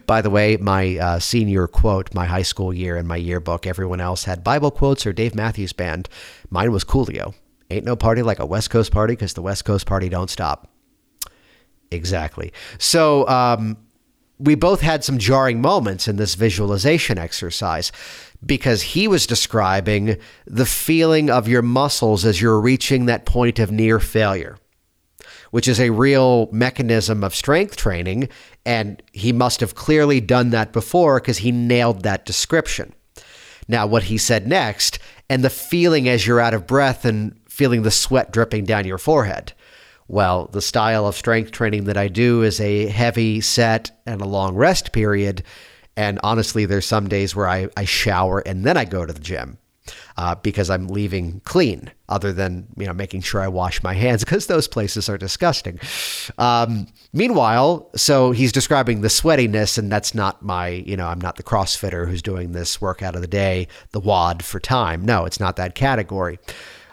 [0.06, 4.00] by the way, my uh, senior quote, my high school year in my yearbook, everyone
[4.00, 6.08] else had Bible quotes or Dave Matthews Band.
[6.50, 7.34] Mine was Coolio.
[7.70, 10.70] Ain't no party like a West Coast party because the West Coast party don't stop.
[11.90, 12.52] Exactly.
[12.78, 13.76] So, um,
[14.38, 17.90] we both had some jarring moments in this visualization exercise
[18.44, 23.72] because he was describing the feeling of your muscles as you're reaching that point of
[23.72, 24.56] near failure,
[25.50, 28.28] which is a real mechanism of strength training.
[28.64, 32.94] And he must have clearly done that before because he nailed that description.
[33.66, 37.82] Now, what he said next, and the feeling as you're out of breath and feeling
[37.82, 39.52] the sweat dripping down your forehead.
[40.06, 44.26] Well, the style of strength training that I do is a heavy set and a
[44.26, 45.42] long rest period.
[45.96, 49.20] And honestly, there's some days where I, I shower and then I go to the
[49.20, 49.58] gym.
[50.18, 54.22] Uh, because I'm leaving clean, other than you know making sure I wash my hands
[54.22, 55.80] because those places are disgusting.
[56.36, 61.36] Um, meanwhile, so he's describing the sweatiness, and that's not my you know I'm not
[61.36, 65.06] the CrossFitter who's doing this workout of the day, the WOD for time.
[65.06, 66.38] No, it's not that category.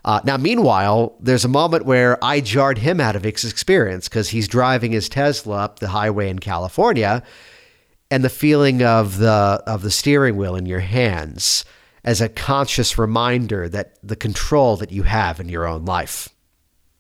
[0.06, 4.30] Uh, now, meanwhile, there's a moment where I jarred him out of his experience because
[4.30, 7.24] he's driving his Tesla up the highway in California,
[8.12, 11.66] and the feeling of the of the steering wheel in your hands
[12.04, 16.30] as a conscious reminder that the control that you have in your own life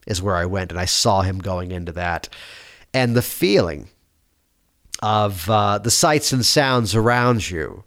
[0.07, 2.27] is where I went, and I saw him going into that,
[2.91, 3.87] and the feeling
[5.03, 7.83] of uh, the sights and sounds around you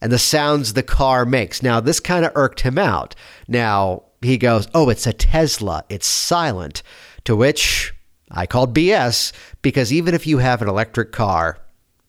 [0.00, 1.62] and the sounds the car makes.
[1.62, 3.14] Now, this kind of irked him out.
[3.48, 5.84] Now, he goes, Oh, it's a Tesla.
[5.88, 6.82] It's silent.
[7.24, 7.92] To which
[8.30, 11.58] I called BS because even if you have an electric car,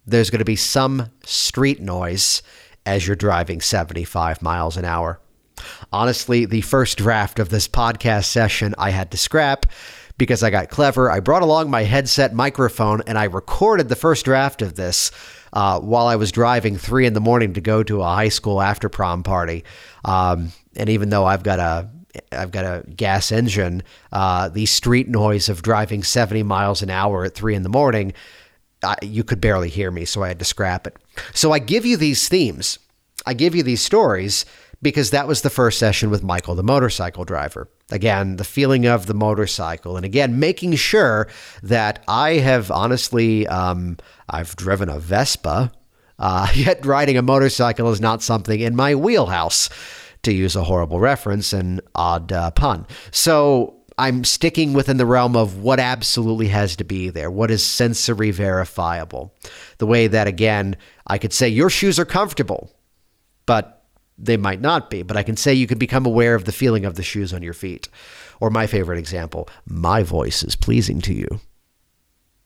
[0.06, 2.42] there's going to be some street noise
[2.86, 5.20] as you're driving 75 miles an hour.
[5.92, 9.66] Honestly, the first draft of this podcast session I had to scrap
[10.18, 11.12] because I got clever.
[11.12, 15.12] I brought along my headset microphone and I recorded the first draft of this
[15.54, 18.62] uh, while I was driving three in the morning to go to a high school
[18.62, 19.64] after prom party.
[20.06, 21.90] Um, and even though I've got a
[22.32, 27.26] I've got a gas engine, uh, the street noise of driving 70 miles an hour
[27.26, 28.14] at three in the morning,
[29.02, 30.96] you could barely hear me, so I had to scrap it.
[31.34, 32.80] So I give you these themes,
[33.26, 34.46] I give you these stories
[34.82, 37.68] because that was the first session with Michael, the motorcycle driver.
[37.90, 41.28] Again, the feeling of the motorcycle, and again, making sure
[41.64, 43.98] that I have honestly, um,
[44.30, 45.72] I've driven a Vespa,
[46.20, 49.70] uh, yet riding a motorcycle is not something in my wheelhouse,
[50.28, 52.86] to use a horrible reference and odd uh, pun.
[53.12, 57.66] So I'm sticking within the realm of what absolutely has to be there, what is
[57.66, 59.34] sensory verifiable.
[59.80, 62.72] The way that, again, I could say your shoes are comfortable,
[63.46, 63.86] but
[64.18, 66.86] they might not be, but I can say you can become aware of the feeling
[66.86, 67.90] of the shoes on your feet.
[68.40, 71.40] Or my favorite example, my voice is pleasing to you.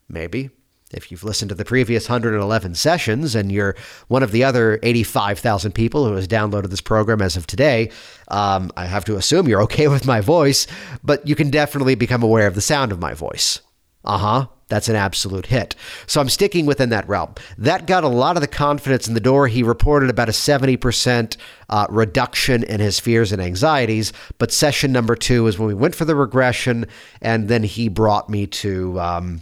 [0.07, 0.51] Maybe.
[0.93, 3.75] If you've listened to the previous 111 sessions and you're
[4.07, 7.91] one of the other 85,000 people who has downloaded this program as of today,
[8.27, 10.67] um, I have to assume you're okay with my voice,
[11.03, 13.61] but you can definitely become aware of the sound of my voice.
[14.03, 14.47] Uh huh.
[14.71, 15.75] That's an absolute hit.
[16.07, 17.35] So I'm sticking within that realm.
[17.57, 19.49] That got a lot of the confidence in the door.
[19.49, 21.35] He reported about a 70%
[21.69, 24.13] uh, reduction in his fears and anxieties.
[24.37, 26.85] But session number two is when we went for the regression,
[27.21, 29.41] and then he brought me to um,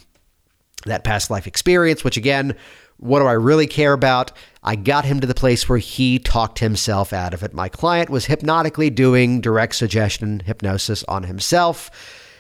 [0.85, 2.55] that past life experience, which again,
[2.97, 4.31] what do I really care about?
[4.63, 7.53] I got him to the place where he talked himself out of it.
[7.53, 11.89] My client was hypnotically doing direct suggestion hypnosis on himself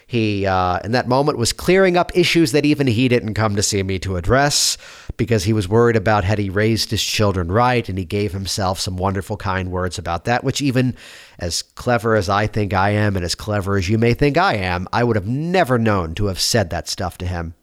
[0.09, 3.61] he, uh, in that moment, was clearing up issues that even he didn't come to
[3.61, 4.75] see me to address
[5.17, 8.79] because he was worried about had he raised his children right, and he gave himself
[8.79, 10.95] some wonderful, kind words about that, which even
[11.37, 14.55] as clever as I think I am and as clever as you may think I
[14.55, 17.53] am, I would have never known to have said that stuff to him.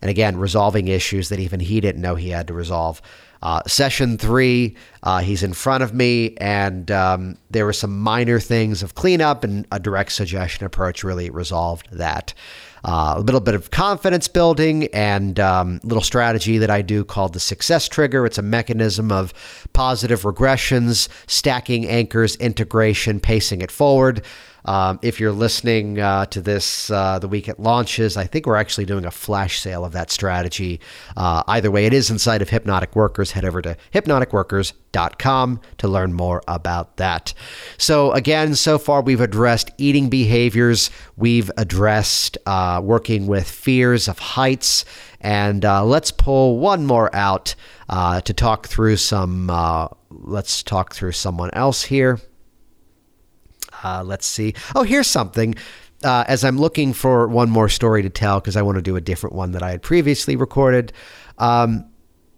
[0.00, 3.00] And again, resolving issues that even he didn't know he had to resolve.
[3.42, 8.40] Uh, session three, uh, he's in front of me, and um, there were some minor
[8.40, 12.32] things of cleanup, and a direct suggestion approach really resolved that.
[12.84, 17.34] Uh, a little bit of confidence building and um, little strategy that I do called
[17.34, 18.24] the success trigger.
[18.24, 19.34] It's a mechanism of
[19.72, 24.22] positive regressions, stacking anchors, integration, pacing it forward.
[24.66, 28.56] Um, if you're listening uh, to this uh, the week it launches, I think we're
[28.56, 30.80] actually doing a flash sale of that strategy.
[31.16, 33.30] Uh, either way, it is inside of Hypnotic Workers.
[33.30, 37.32] Head over to hypnoticworkers.com to learn more about that.
[37.78, 44.18] So, again, so far we've addressed eating behaviors, we've addressed uh, working with fears of
[44.18, 44.84] heights,
[45.20, 47.54] and uh, let's pull one more out
[47.88, 49.46] uh, to talk through some.
[50.10, 52.18] let's talk through someone else here.
[53.86, 54.54] Uh, let's see.
[54.74, 55.54] Oh, here's something.
[56.04, 58.96] Uh, as I'm looking for one more story to tell, because I want to do
[58.96, 60.92] a different one that I had previously recorded.
[61.38, 61.86] Um,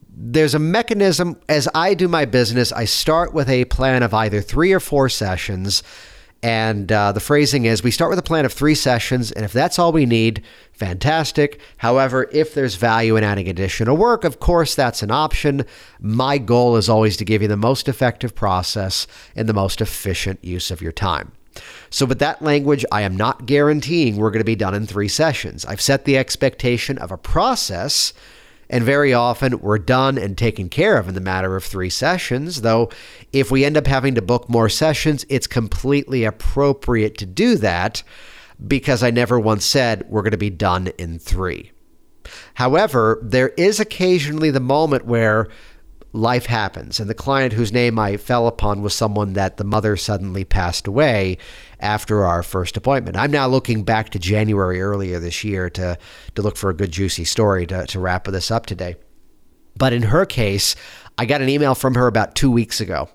[0.09, 2.73] there's a mechanism as I do my business.
[2.73, 5.83] I start with a plan of either three or four sessions.
[6.43, 9.53] And uh, the phrasing is we start with a plan of three sessions, and if
[9.53, 11.61] that's all we need, fantastic.
[11.79, 15.65] However, if there's value in adding additional work, of course, that's an option.
[16.01, 20.45] My goal is always to give you the most effective process and the most efficient
[20.45, 21.33] use of your time.
[21.91, 25.09] So, with that language, I am not guaranteeing we're going to be done in three
[25.09, 25.65] sessions.
[25.65, 28.13] I've set the expectation of a process,
[28.69, 32.61] and very often we're done and taken care of in the matter of three sessions.
[32.61, 32.91] Though,
[33.33, 38.03] if we end up having to book more sessions, it's completely appropriate to do that
[38.67, 41.73] because I never once said we're going to be done in three.
[42.55, 45.49] However, there is occasionally the moment where
[46.13, 46.99] life happens.
[47.01, 50.87] And the client whose name I fell upon was someone that the mother suddenly passed
[50.87, 51.39] away
[51.81, 53.17] after our first appointment.
[53.17, 55.99] I'm now looking back to January earlier this year to,
[56.35, 58.97] to look for a good, juicy story to, to wrap this up today.
[59.77, 60.75] But in her case,
[61.17, 63.09] I got an email from her about two weeks ago,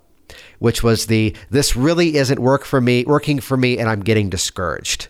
[0.60, 4.30] which was the this really isn't work for me, working for me, and I'm getting
[4.30, 5.08] discouraged.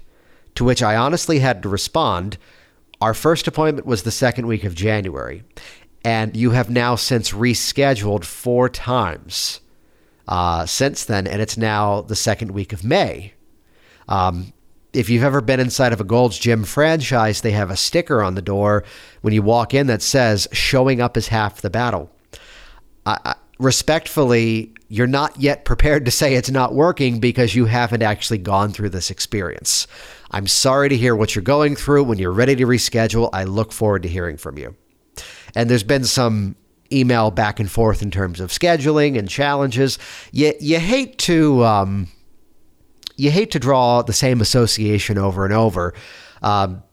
[0.55, 2.37] To which I honestly had to respond.
[3.01, 5.43] Our first appointment was the second week of January
[6.03, 9.61] and you have now since rescheduled four times
[10.27, 13.33] uh, since then, and it's now the second week of May.
[14.07, 14.53] Um,
[14.93, 18.35] if you've ever been inside of a Gold's Gym franchise, they have a sticker on
[18.35, 18.83] the door
[19.21, 22.11] when you walk in that says "Showing up is half the battle."
[23.05, 28.03] I, I, respectfully, you're not yet prepared to say it's not working because you haven't
[28.03, 29.87] actually gone through this experience.
[30.31, 32.03] I'm sorry to hear what you're going through.
[32.03, 34.75] When you're ready to reschedule, I look forward to hearing from you.
[35.55, 36.55] And there's been some
[36.91, 39.99] email back and forth in terms of scheduling and challenges.
[40.31, 42.07] You you hate to um,
[43.15, 45.93] you hate to draw the same association over and over.
[46.41, 46.83] Um,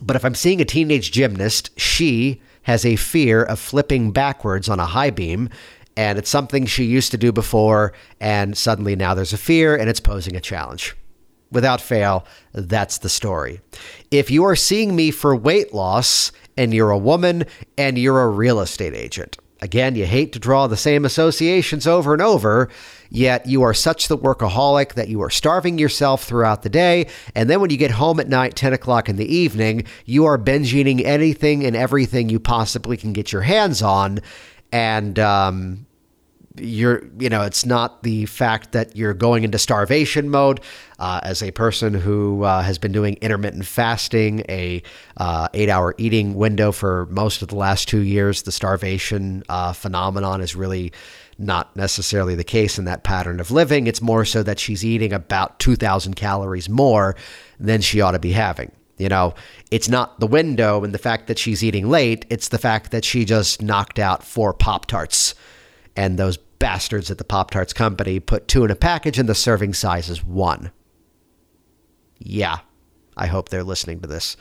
[0.00, 4.78] but if I'm seeing a teenage gymnast, she has a fear of flipping backwards on
[4.78, 5.48] a high beam.
[5.96, 9.90] And it's something she used to do before, and suddenly now there's a fear and
[9.90, 10.96] it's posing a challenge.
[11.50, 13.60] Without fail, that's the story.
[14.12, 17.44] If you are seeing me for weight loss and you're a woman
[17.78, 19.38] and you're a real estate agent.
[19.60, 22.68] Again, you hate to draw the same associations over and over,
[23.10, 27.08] yet you are such the workaholic that you are starving yourself throughout the day.
[27.34, 30.38] And then when you get home at night, 10 o'clock in the evening, you are
[30.38, 34.20] binge eating anything and everything you possibly can get your hands on.
[34.70, 35.86] And um,
[36.60, 40.60] you're you know it's not the fact that you're going into starvation mode
[40.98, 44.82] uh, as a person who uh, has been doing intermittent fasting a
[45.16, 49.72] uh, eight hour eating window for most of the last two years the starvation uh,
[49.72, 50.92] phenomenon is really
[51.38, 55.12] not necessarily the case in that pattern of living it's more so that she's eating
[55.12, 57.14] about 2000 calories more
[57.60, 59.34] than she ought to be having you know,
[59.70, 62.26] it's not the window and the fact that she's eating late.
[62.28, 65.34] It's the fact that she just knocked out four Pop Tarts.
[65.96, 69.34] And those bastards at the Pop Tarts company put two in a package and the
[69.34, 70.70] serving size is one.
[72.18, 72.58] Yeah,
[73.16, 74.36] I hope they're listening to this.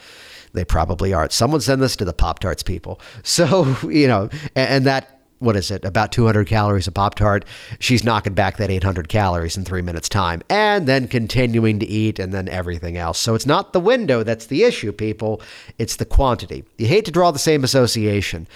[0.53, 1.31] They probably aren't.
[1.31, 2.99] Someone send this to the Pop Tarts people.
[3.23, 7.45] So, you know, and, and that what is it, about 200 calories a Pop Tart.
[7.79, 12.19] She's knocking back that 800 calories in three minutes' time and then continuing to eat
[12.19, 13.19] and then everything else.
[13.19, 15.41] So it's not the window that's the issue, people.
[15.77, 16.63] It's the quantity.
[16.77, 18.47] You hate to draw the same association.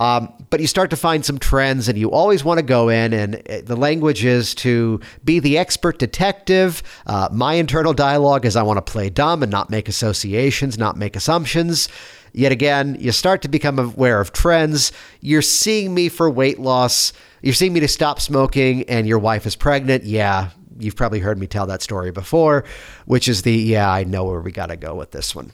[0.00, 3.12] Um, but you start to find some trends, and you always want to go in,
[3.12, 6.82] and uh, the language is to be the expert detective.
[7.06, 10.96] Uh, my internal dialogue is I want to play dumb and not make associations, not
[10.96, 11.88] make assumptions.
[12.32, 14.92] Yet again, you start to become aware of trends.
[15.20, 17.12] You're seeing me for weight loss.
[17.42, 20.04] You're seeing me to stop smoking, and your wife is pregnant.
[20.04, 22.64] Yeah, you've probably heard me tell that story before,
[23.04, 25.52] which is the yeah, I know where we got to go with this one.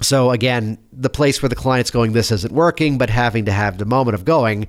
[0.00, 3.78] So again, the place where the client's going, this isn't working, but having to have
[3.78, 4.66] the moment of going,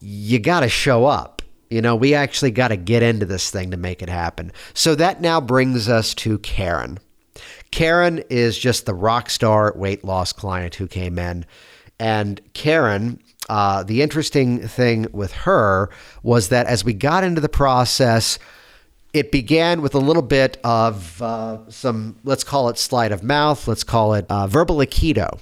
[0.00, 1.42] you got to show up.
[1.70, 4.52] You know, we actually got to get into this thing to make it happen.
[4.74, 6.98] So that now brings us to Karen.
[7.70, 11.44] Karen is just the rock star weight loss client who came in.
[11.98, 15.90] And Karen, uh, the interesting thing with her
[16.22, 18.38] was that as we got into the process,
[19.14, 23.66] it began with a little bit of uh, some, let's call it sleight of mouth,
[23.68, 25.38] let's call it uh, verbal aikido,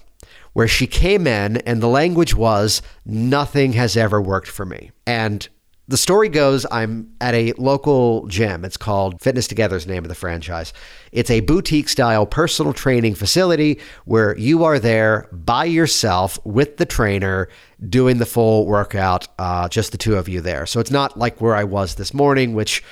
[0.52, 4.90] where she came in and the language was, nothing has ever worked for me.
[5.06, 5.48] And
[5.88, 8.62] the story goes I'm at a local gym.
[8.66, 10.74] It's called Fitness Together is the name of the franchise.
[11.10, 16.86] It's a boutique style personal training facility where you are there by yourself with the
[16.86, 17.48] trainer
[17.88, 20.66] doing the full workout, uh, just the two of you there.
[20.66, 22.82] So it's not like where I was this morning, which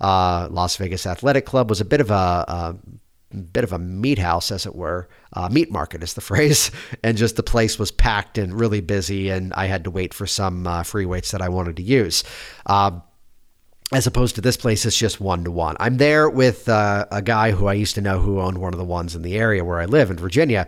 [0.00, 2.76] uh, Las Vegas Athletic Club was a bit of a, a
[3.34, 5.08] bit of a meat house, as it were.
[5.32, 6.70] Uh, meat market is the phrase.
[7.02, 10.26] And just the place was packed and really busy, and I had to wait for
[10.26, 12.24] some uh, free weights that I wanted to use.
[12.66, 13.00] Uh,
[13.92, 15.76] as opposed to this place, it's just one to one.
[15.78, 18.78] I'm there with uh, a guy who I used to know who owned one of
[18.78, 20.66] the ones in the area where I live in Virginia.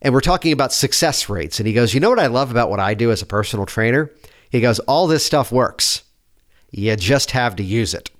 [0.00, 1.60] And we're talking about success rates.
[1.60, 3.66] And he goes, You know what I love about what I do as a personal
[3.66, 4.10] trainer?
[4.50, 6.04] He goes, All this stuff works.
[6.70, 8.10] You just have to use it.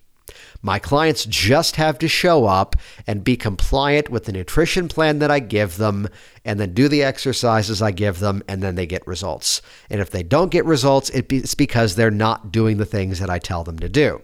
[0.60, 5.30] My clients just have to show up and be compliant with the nutrition plan that
[5.30, 6.08] I give them
[6.44, 9.62] and then do the exercises I give them and then they get results.
[9.88, 13.38] And if they don't get results, it's because they're not doing the things that I
[13.38, 14.20] tell them to do.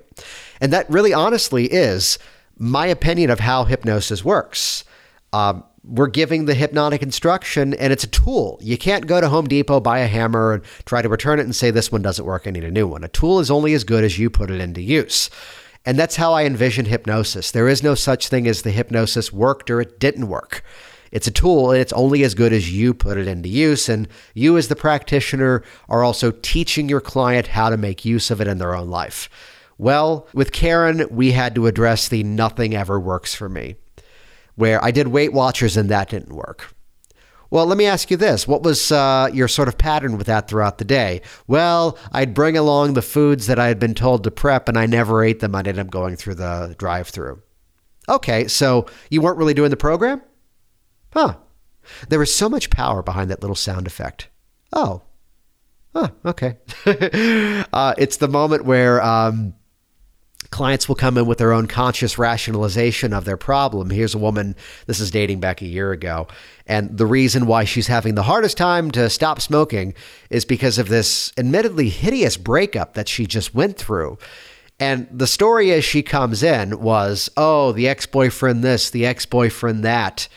[0.61, 2.19] And that really honestly is
[2.59, 4.85] my opinion of how hypnosis works.
[5.33, 8.59] Um, we're giving the hypnotic instruction and it's a tool.
[8.63, 11.55] You can't go to Home Depot, buy a hammer, and try to return it and
[11.55, 13.05] say, This one doesn't work, I need a new one.
[13.05, 15.29] A tool is only as good as you put it into use.
[15.87, 17.51] And that's how I envision hypnosis.
[17.51, 20.63] There is no such thing as the hypnosis worked or it didn't work.
[21.13, 23.89] It's a tool and it's only as good as you put it into use.
[23.89, 28.41] And you, as the practitioner, are also teaching your client how to make use of
[28.41, 29.29] it in their own life.
[29.79, 33.77] Well, with Karen, we had to address the nothing ever works for me,
[34.55, 36.74] where I did Weight Watchers and that didn't work.
[37.55, 38.49] Well, let me ask you this.
[38.49, 41.23] What was uh, your sort of pattern with that throughout the day?
[41.47, 44.87] Well, I'd bring along the foods that I had been told to prep and I
[44.87, 45.55] never ate them.
[45.55, 47.41] I'd end up going through the drive through.
[48.09, 50.21] Okay, so you weren't really doing the program?
[51.13, 51.37] Huh.
[52.09, 54.27] There was so much power behind that little sound effect.
[54.73, 55.03] Oh.
[55.95, 56.57] Huh, okay.
[57.73, 59.55] uh, it's the moment where um,
[60.51, 63.91] clients will come in with their own conscious rationalization of their problem.
[63.91, 64.55] Here's a woman,
[64.87, 66.29] this is dating back a year ago,
[66.67, 69.95] and the reason why she's having the hardest time to stop smoking
[70.31, 74.19] is because of this admittedly hideous breakup that she just went through.
[74.81, 79.25] And the story as she comes in was, oh, the ex boyfriend this, the ex
[79.25, 80.29] boyfriend that.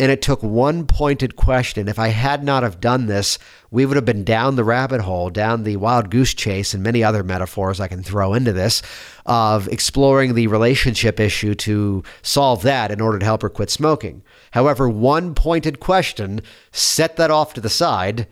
[0.00, 1.88] And it took one pointed question.
[1.88, 3.38] If I had not have done this,
[3.70, 7.02] we would have been down the rabbit hole, down the wild goose chase, and many
[7.02, 8.82] other metaphors I can throw into this
[9.26, 14.22] of exploring the relationship issue to solve that in order to help her quit smoking.
[14.52, 16.40] However, one pointed question
[16.72, 18.26] set that off to the side,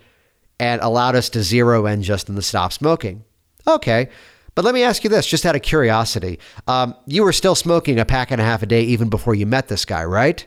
[0.63, 3.25] and allowed us to zero in just in the stop smoking.
[3.67, 4.09] Okay.
[4.55, 6.39] But let me ask you this, just out of curiosity.
[6.69, 9.45] Um, you were still smoking a pack and a half a day even before you
[9.45, 10.47] met this guy, right?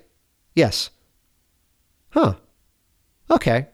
[0.53, 0.89] Yes.
[2.11, 2.35] Huh.
[3.29, 3.67] Okay.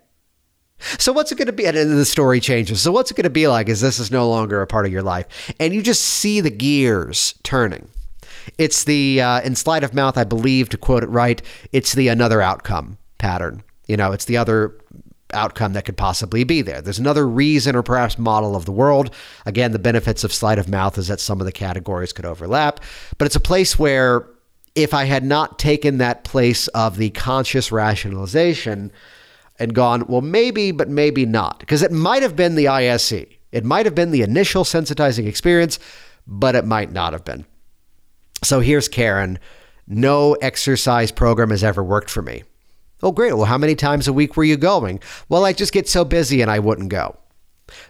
[0.98, 1.66] So what's it going to be?
[1.66, 2.82] And the story changes.
[2.82, 3.70] So what's it going to be like?
[3.70, 6.50] Is this is no longer a part of your life, and you just see the
[6.50, 7.90] gears turning.
[8.58, 11.42] It's the uh, in sleight of mouth, I believe, to quote it right.
[11.72, 13.64] It's the another outcome pattern.
[13.88, 14.78] You know, it's the other
[15.34, 16.82] outcome that could possibly be there.
[16.82, 19.14] There's another reason or perhaps model of the world.
[19.46, 22.80] Again, the benefits of sleight of mouth is that some of the categories could overlap,
[23.18, 24.28] but it's a place where
[24.76, 28.92] if I had not taken that place of the conscious rationalization
[29.62, 33.14] and gone, well, maybe, but maybe not, because it might have been the ISE.
[33.52, 35.78] It might have been the initial sensitizing experience,
[36.26, 37.46] but it might not have been.
[38.44, 39.38] So here's Karen.
[39.88, 42.42] No exercise program has ever worked for me.
[43.04, 43.34] Oh, great.
[43.34, 45.00] Well, how many times a week were you going?
[45.30, 47.18] Well, I just get so busy and I wouldn't go.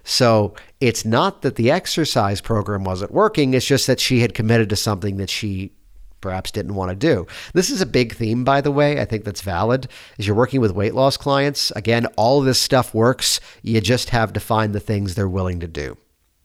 [0.03, 4.69] So it's not that the exercise program wasn't working, it's just that she had committed
[4.69, 5.71] to something that she
[6.21, 7.27] perhaps didn't want to do.
[7.53, 9.01] This is a big theme, by the way.
[9.01, 9.87] I think that's valid.
[10.17, 13.39] As you're working with weight loss clients, again, all this stuff works.
[13.61, 15.97] You just have to find the things they're willing to do,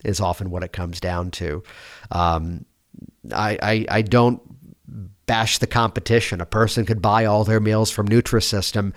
[0.04, 1.62] is often what it comes down to.
[2.10, 2.64] Um,
[3.32, 4.40] I, I, I don't
[5.26, 6.40] bash the competition.
[6.40, 8.94] A person could buy all their meals from Nutrisystem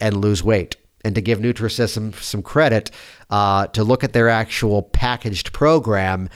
[0.00, 0.76] and lose weight.
[1.04, 2.92] And to give Nutrisystem some credit,
[3.28, 6.28] uh, to look at their actual packaged program,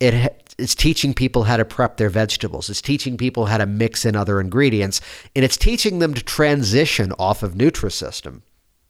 [0.00, 2.70] it it's teaching people how to prep their vegetables.
[2.70, 5.00] It's teaching people how to mix in other ingredients,
[5.34, 8.42] and it's teaching them to transition off of Nutrisystem.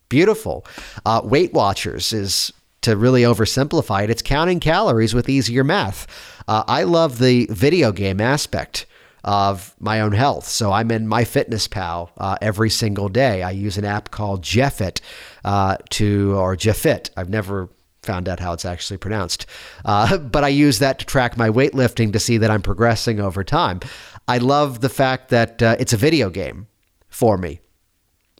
[0.09, 0.67] Beautiful.
[1.05, 2.53] Uh, Weight Watchers is
[2.83, 4.11] to really oversimplify it.
[4.11, 6.07] It's counting calories with easier math.
[6.47, 8.85] Uh, I love the video game aspect
[9.25, 10.47] of my own health.
[10.47, 13.43] So I'm in MyFitnessPal uh, every single day.
[13.43, 15.01] I use an app called Jeffit
[15.45, 17.09] uh, to, or Jeffit.
[17.17, 17.71] I've never
[18.05, 19.47] found out how it's actually pronounced.
[19.85, 23.43] Uh, but I use that to track my weightlifting to see that I'm progressing over
[23.43, 23.81] time.
[24.29, 26.67] I love the fact that uh, it's a video game
[27.09, 27.61] for me.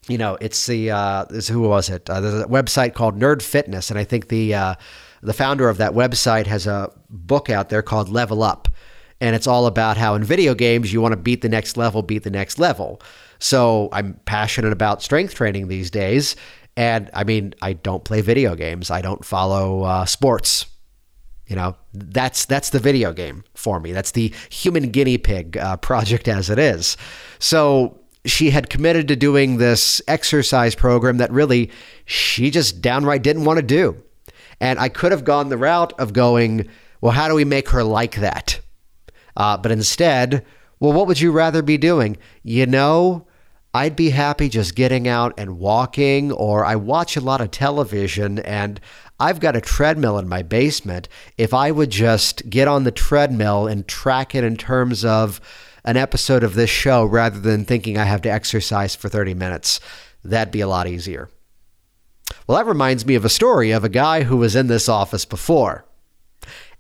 [0.09, 2.09] You know, it's the uh, who was it?
[2.11, 4.75] Uh, there's a website called Nerd Fitness, and I think the uh,
[5.23, 8.69] the founder of that website has a book out there called Level Up,
[9.21, 12.03] and it's all about how in video games you want to beat the next level,
[12.03, 13.01] beat the next level.
[13.39, 16.37] So I'm passionate about strength training these days,
[16.77, 18.91] and I mean, I don't play video games.
[18.91, 20.67] I don't follow uh, sports.
[21.47, 23.93] You know, that's that's the video game for me.
[23.93, 26.97] That's the human guinea pig uh, project as it is.
[27.39, 31.71] So she had committed to doing this exercise program that really
[32.07, 34.03] she just downright didn't want to do.
[34.61, 36.69] And I could have gone the route of going,
[37.01, 38.61] well, how do we make her like that?
[39.37, 40.45] Uh, but instead,
[40.81, 42.17] well, what would you rather be doing?
[42.43, 43.27] You know,
[43.75, 48.39] I'd be happy just getting out and walking, or I watch a lot of television
[48.39, 48.81] and
[49.19, 51.09] I've got a treadmill in my basement.
[51.37, 55.41] If I would just get on the treadmill and track it in terms of
[55.85, 59.81] an episode of this show rather than thinking I have to exercise for 30 minutes,
[60.23, 61.29] that'd be a lot easier.
[62.47, 65.25] Well, that reminds me of a story of a guy who was in this office
[65.25, 65.85] before.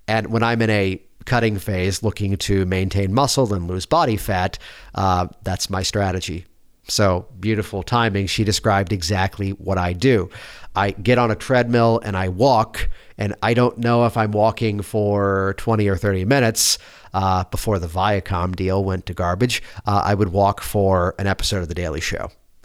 [0.06, 4.58] And when I'm in a cutting phase looking to maintain muscle and lose body fat,
[4.94, 6.46] uh, that's my strategy.
[6.86, 8.26] So beautiful timing.
[8.26, 10.28] She described exactly what I do.
[10.76, 14.82] I get on a treadmill and I walk, and I don't know if I'm walking
[14.82, 16.78] for 20 or 30 minutes.
[17.12, 21.62] Uh, before the Viacom deal went to garbage, uh, I would walk for an episode
[21.62, 22.32] of The Daily Show.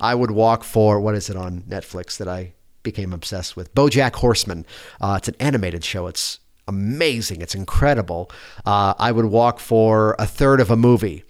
[0.00, 2.52] I would walk for what is it on Netflix that I
[2.82, 3.74] became obsessed with?
[3.74, 4.66] BoJack Horseman.
[5.00, 6.06] Uh, it's an animated show.
[6.06, 6.38] It's
[6.68, 7.40] amazing.
[7.40, 8.30] It's incredible.
[8.64, 11.24] Uh, I would walk for a third of a movie.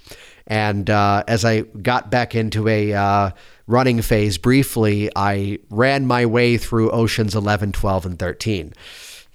[0.51, 3.31] And uh, as I got back into a uh,
[3.69, 8.75] running phase briefly, I ran my way through Oceans 11, 12, and 13.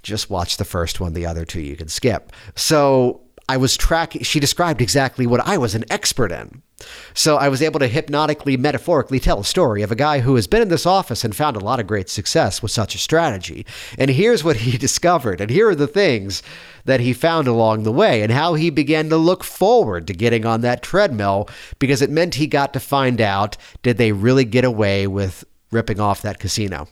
[0.04, 2.34] Just watch the first one, the other two you can skip.
[2.56, 6.62] So I was tracking, she described exactly what I was an expert in.
[7.14, 10.48] So I was able to hypnotically, metaphorically tell a story of a guy who has
[10.48, 13.66] been in this office and found a lot of great success with such a strategy.
[13.98, 16.44] And here's what he discovered, and here are the things
[16.86, 20.46] that he found along the way, and how he began to look forward to getting
[20.46, 24.64] on that treadmill because it meant he got to find out did they really get
[24.64, 26.88] away with ripping off that casino?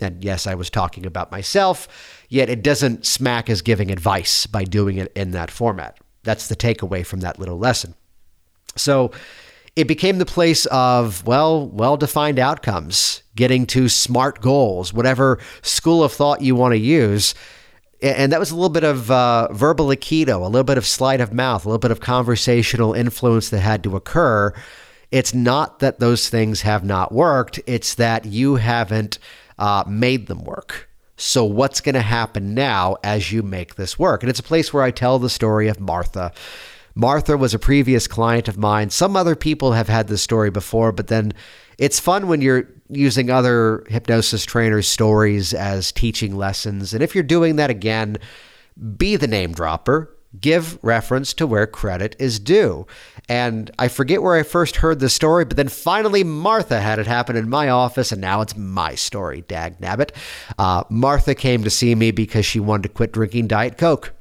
[0.00, 1.88] And yes, I was talking about myself,
[2.28, 5.98] yet it doesn't smack as giving advice by doing it in that format.
[6.22, 7.94] That's the takeaway from that little lesson.
[8.76, 9.12] So
[9.76, 16.02] it became the place of, well, well defined outcomes, getting to smart goals, whatever school
[16.02, 17.34] of thought you want to use.
[18.00, 21.20] And that was a little bit of uh, verbal aikido, a little bit of sleight
[21.20, 24.52] of mouth, a little bit of conversational influence that had to occur.
[25.10, 29.18] It's not that those things have not worked, it's that you haven't
[29.58, 30.88] uh, made them work.
[31.16, 34.22] So, what's going to happen now as you make this work?
[34.22, 36.32] And it's a place where I tell the story of Martha.
[36.94, 38.90] Martha was a previous client of mine.
[38.90, 41.32] Some other people have had this story before, but then
[41.78, 46.94] it's fun when you're using other hypnosis trainers' stories as teaching lessons.
[46.94, 48.18] And if you're doing that again,
[48.96, 50.10] be the name dropper
[50.40, 52.86] give reference to where credit is due.
[53.28, 57.06] And I forget where I first heard the story, but then finally Martha had it
[57.06, 60.10] happen in my office, and now it's my story, dag nabbit.
[60.58, 64.12] Uh, Martha came to see me because she wanted to quit drinking Diet Coke.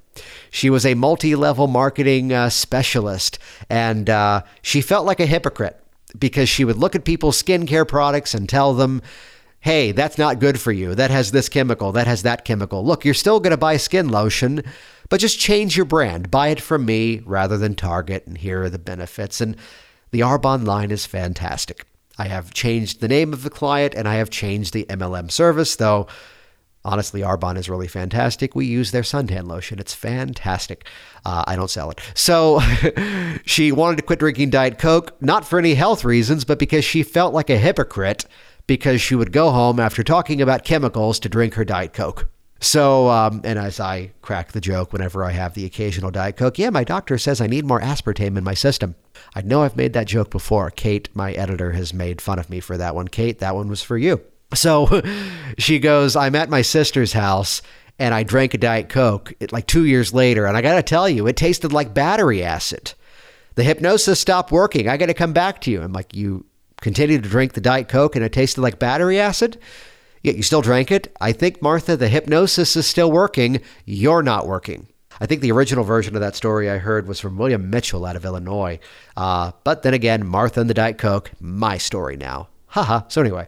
[0.50, 3.38] She was a multi level marketing uh, specialist,
[3.70, 5.80] and uh, she felt like a hypocrite
[6.20, 9.02] because she would look at people's skincare products and tell them,
[9.60, 10.96] hey, that's not good for you.
[10.96, 12.86] That has this chemical, that has that chemical.
[12.86, 14.64] Look, you're still going to buy skin lotion,
[15.10, 16.32] but just change your brand.
[16.32, 19.42] Buy it from me rather than Target, and here are the benefits.
[19.42, 19.58] And
[20.12, 21.86] the Arbonne line is fantastic.
[22.18, 25.76] I have changed the name of the client and I have changed the MLM service,
[25.76, 26.08] though
[26.88, 28.56] honestly, Arbonne is really fantastic.
[28.56, 29.78] We use their suntan lotion.
[29.78, 30.88] It's fantastic.
[31.26, 32.00] Uh, I don't sell it.
[32.16, 32.62] So
[33.46, 37.04] she wanted to quit drinking Diet Coke, not for any health reasons, but because she
[37.04, 38.26] felt like a hypocrite
[38.68, 42.28] because she would go home after talking about chemicals to drink her Diet Coke.
[42.60, 46.58] So, um, and as I crack the joke whenever I have the occasional Diet Coke,
[46.58, 48.96] yeah, my doctor says I need more aspartame in my system.
[49.36, 50.72] I know I've made that joke before.
[50.72, 53.10] Kate, my editor, has made fun of me for that one.
[53.10, 54.22] Kate, that one was for you.
[54.54, 55.02] So
[55.58, 57.62] she goes, I'm at my sister's house
[58.00, 60.46] and I drank a Diet Coke like two years later.
[60.46, 62.94] And I got to tell you, it tasted like battery acid.
[63.56, 64.88] The hypnosis stopped working.
[64.88, 65.82] I got to come back to you.
[65.82, 66.46] I'm like, you
[66.82, 69.58] continued to drink the Diet Coke and it tasted like battery acid?
[70.22, 71.16] Yet you still drank it?
[71.20, 73.62] I think, Martha, the hypnosis is still working.
[73.86, 74.88] You're not working.
[75.20, 78.16] I think the original version of that story I heard was from William Mitchell out
[78.16, 78.80] of Illinois.
[79.16, 82.50] Uh, but then again, Martha and the Diet Coke, my story now.
[82.68, 83.02] Haha.
[83.08, 83.48] So, anyway,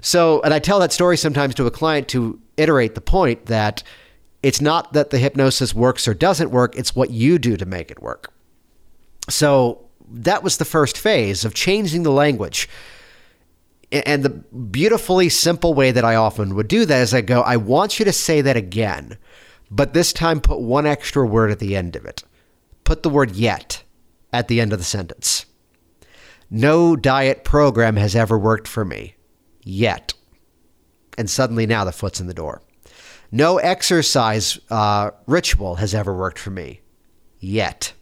[0.00, 3.82] so, and I tell that story sometimes to a client to iterate the point that
[4.42, 7.90] it's not that the hypnosis works or doesn't work, it's what you do to make
[7.90, 8.32] it work.
[9.28, 12.68] So, that was the first phase of changing the language.
[13.92, 17.56] And the beautifully simple way that I often would do that is I go, I
[17.56, 19.18] want you to say that again,
[19.70, 22.22] but this time put one extra word at the end of it.
[22.84, 23.82] Put the word yet
[24.32, 25.46] at the end of the sentence.
[26.50, 29.14] No diet program has ever worked for me.
[29.62, 30.14] Yet.
[31.16, 32.62] And suddenly now the foot's in the door.
[33.30, 36.80] No exercise uh, ritual has ever worked for me.
[37.38, 37.92] Yet.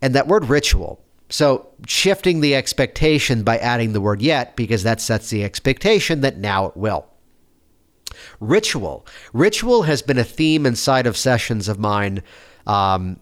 [0.00, 5.00] And that word ritual, so shifting the expectation by adding the word yet, because that
[5.00, 7.06] sets the expectation that now it will.
[8.38, 9.06] Ritual.
[9.32, 12.22] Ritual has been a theme inside of sessions of mine
[12.66, 13.18] um,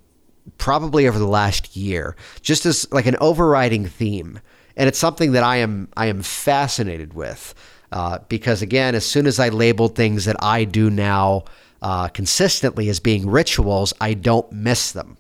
[0.59, 4.41] probably over the last year, just as like an overriding theme.
[4.77, 7.55] And it's something that I am I am fascinated with
[7.93, 11.45] uh, because again, as soon as I labeled things that I do now
[11.83, 15.19] uh, consistently as being rituals, I don't miss them.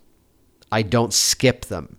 [0.70, 1.98] I don't skip them.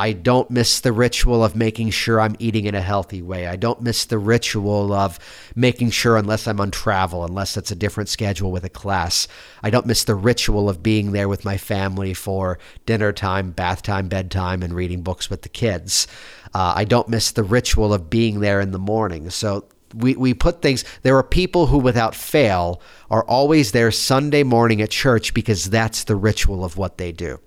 [0.00, 3.46] I don't miss the ritual of making sure I'm eating in a healthy way.
[3.46, 5.18] I don't miss the ritual of
[5.54, 9.28] making sure, unless I'm on travel, unless it's a different schedule with a class,
[9.62, 13.82] I don't miss the ritual of being there with my family for dinner time, bath
[13.82, 16.06] time, bedtime, and reading books with the kids.
[16.54, 19.28] Uh, I don't miss the ritual of being there in the morning.
[19.28, 22.80] So we, we put things, there are people who, without fail,
[23.10, 27.38] are always there Sunday morning at church because that's the ritual of what they do.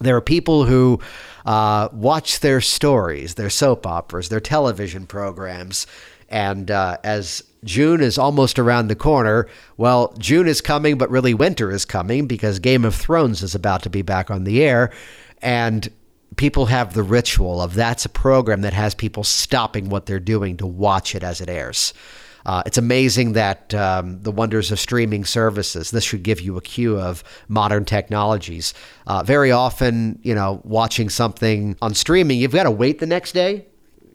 [0.00, 0.98] There are people who
[1.44, 5.86] uh, watch their stories, their soap operas, their television programs.
[6.28, 9.46] And uh, as June is almost around the corner,
[9.76, 13.82] well, June is coming, but really winter is coming because Game of Thrones is about
[13.82, 14.90] to be back on the air.
[15.42, 15.90] And
[16.36, 20.56] people have the ritual of that's a program that has people stopping what they're doing
[20.56, 21.92] to watch it as it airs.
[22.46, 25.90] Uh, it's amazing that um, the wonders of streaming services.
[25.90, 28.74] This should give you a cue of modern technologies.
[29.06, 33.32] Uh, very often, you know, watching something on streaming, you've got to wait the next
[33.32, 33.66] day.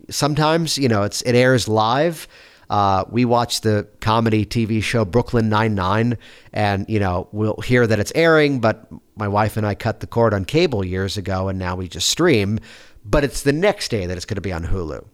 [0.09, 2.27] Sometimes, you know, it's it airs live.
[2.69, 6.17] Uh, we watch the comedy TV show Brooklyn Nine Nine,
[6.51, 10.07] and you know we'll hear that it's airing, but my wife and I cut the
[10.07, 12.59] cord on cable years ago, and now we just stream.
[13.03, 15.05] But it's the next day that it's going to be on Hulu.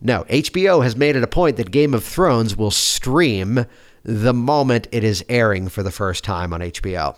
[0.00, 3.66] No, HBO has made it a point that Game of Thrones will stream
[4.04, 7.16] the moment it is airing for the first time on HBO.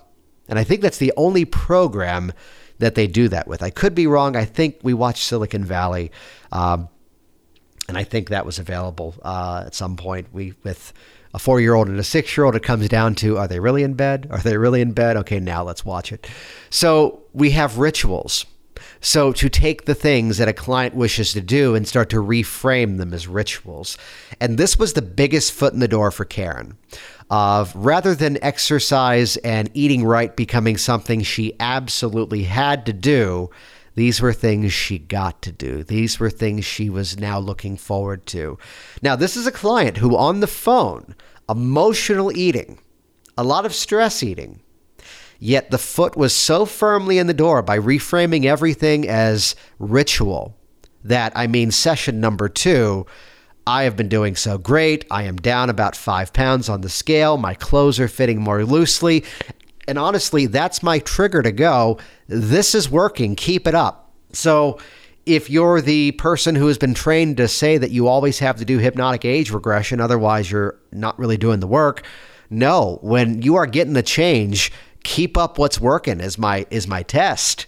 [0.48, 2.32] And I think that's the only program
[2.78, 3.62] that they do that with.
[3.62, 4.34] I could be wrong.
[4.34, 6.10] I think we watched Silicon Valley,
[6.50, 6.88] um,
[7.88, 10.28] and I think that was available uh, at some point.
[10.32, 10.92] We with
[11.32, 14.26] a four-year-old and a six-year-old, it comes down to: Are they really in bed?
[14.30, 15.16] Are they really in bed?
[15.18, 16.26] Okay, now let's watch it.
[16.70, 18.46] So we have rituals.
[19.02, 22.98] So, to take the things that a client wishes to do and start to reframe
[22.98, 23.96] them as rituals.
[24.40, 26.76] And this was the biggest foot in the door for Karen.
[27.30, 33.50] Of rather than exercise and eating right becoming something she absolutely had to do,
[33.94, 35.82] these were things she got to do.
[35.82, 38.58] These were things she was now looking forward to.
[39.02, 41.14] Now, this is a client who, on the phone,
[41.48, 42.78] emotional eating,
[43.36, 44.60] a lot of stress eating,
[45.42, 50.54] Yet the foot was so firmly in the door by reframing everything as ritual
[51.02, 53.06] that, I mean, session number two,
[53.66, 55.06] I have been doing so great.
[55.10, 57.38] I am down about five pounds on the scale.
[57.38, 59.24] My clothes are fitting more loosely.
[59.88, 61.98] And honestly, that's my trigger to go.
[62.26, 63.34] This is working.
[63.34, 64.12] Keep it up.
[64.32, 64.78] So,
[65.26, 68.64] if you're the person who has been trained to say that you always have to
[68.64, 72.04] do hypnotic age regression, otherwise you're not really doing the work,
[72.48, 72.98] no.
[73.02, 74.72] When you are getting the change,
[75.04, 77.66] keep up what's working is my is my test.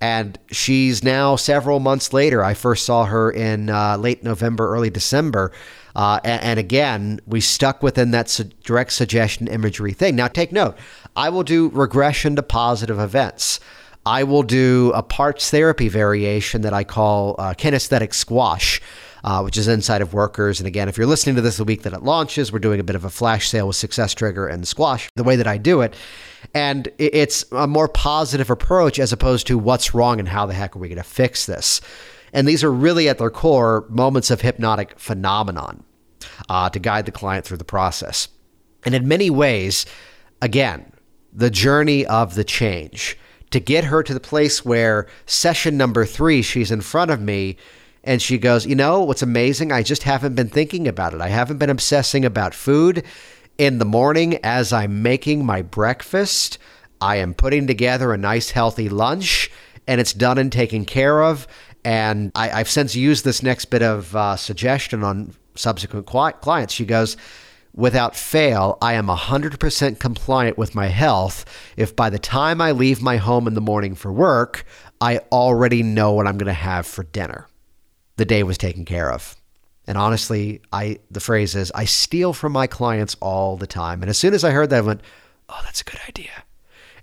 [0.00, 2.42] And she's now several months later.
[2.42, 5.52] I first saw her in uh, late November, early December.
[5.94, 10.16] Uh, and, and, again, we stuck within that su- direct suggestion imagery thing.
[10.16, 10.76] Now, take note
[11.14, 13.60] I will do regression to positive events.
[14.04, 18.80] I will do a parts therapy variation that I call uh, kinesthetic squash
[19.24, 20.60] uh, which is inside of Workers.
[20.60, 22.84] And again, if you're listening to this the week that it launches, we're doing a
[22.84, 25.80] bit of a flash sale with Success Trigger and Squash, the way that I do
[25.80, 25.94] it.
[26.54, 30.74] And it's a more positive approach as opposed to what's wrong and how the heck
[30.74, 31.80] are we going to fix this.
[32.32, 35.84] And these are really at their core moments of hypnotic phenomenon
[36.48, 38.28] uh, to guide the client through the process.
[38.84, 39.86] And in many ways,
[40.40, 40.92] again,
[41.32, 43.16] the journey of the change
[43.50, 47.56] to get her to the place where session number three, she's in front of me
[48.04, 49.72] and she goes, You know, what's amazing?
[49.72, 51.20] I just haven't been thinking about it.
[51.20, 53.04] I haven't been obsessing about food.
[53.58, 56.58] In the morning, as I'm making my breakfast,
[57.00, 59.50] I am putting together a nice, healthy lunch,
[59.86, 61.46] and it's done and taken care of.
[61.84, 66.72] And I, have since used this next bit of uh, suggestion on subsequent clients.
[66.72, 67.16] She goes,
[67.74, 71.46] Without fail, I am 100% compliant with my health
[71.76, 74.66] if by the time I leave my home in the morning for work,
[75.00, 77.48] I already know what I'm going to have for dinner
[78.22, 79.34] the day was taken care of.
[79.88, 84.00] And honestly, I the phrase is I steal from my clients all the time.
[84.00, 85.00] And as soon as I heard that, I went,
[85.48, 86.44] "Oh, that's a good idea."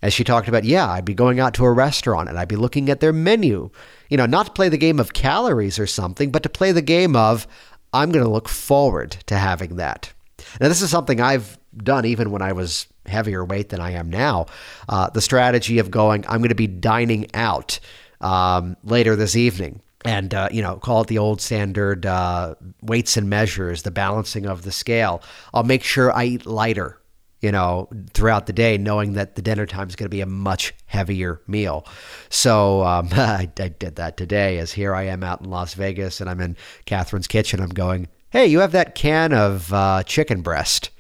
[0.02, 2.56] As she talked about, yeah, I'd be going out to a restaurant and I'd be
[2.56, 3.70] looking at their menu.
[4.10, 6.82] You know, not to play the game of calories or something, but to play the
[6.82, 7.46] game of
[7.92, 10.14] I'm going to look forward to having that.
[10.62, 14.10] Now, this is something I've done even when I was heavier weight than I am
[14.10, 14.46] now.
[14.88, 17.82] Uh, the strategy of going, I'm going to be dining out
[18.22, 23.18] um, later this evening and uh, you know call it the old standard uh, weights
[23.18, 25.22] and measures the balancing of the scale.
[25.54, 27.00] I'll make sure i eat lighter
[27.42, 30.26] you know throughout the day knowing that the dinner time is going to be a
[30.26, 31.86] much heavier meal.
[32.30, 36.22] So um, I, I, did that today as here i am out in las vegas
[36.22, 37.60] and i'm in catherine's kitchen.
[37.60, 40.92] I'm going hey you have that can of uh, chicken breast.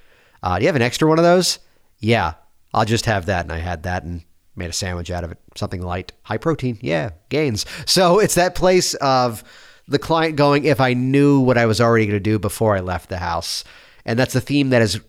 [0.42, 1.60] Uh, do you have an extra one of those?
[2.00, 2.34] Yeah
[2.74, 3.46] i'll just have that.
[3.46, 4.24] And i had that and
[4.60, 6.78] made a sandwich out of it, something light, high protein.
[6.82, 7.66] Yeah, gains.
[7.86, 9.44] So it's that place of
[9.88, 12.80] the client going, if I knew what I was already going to do before I
[12.80, 13.64] left the house.
[14.06, 15.00] And that's a theme that has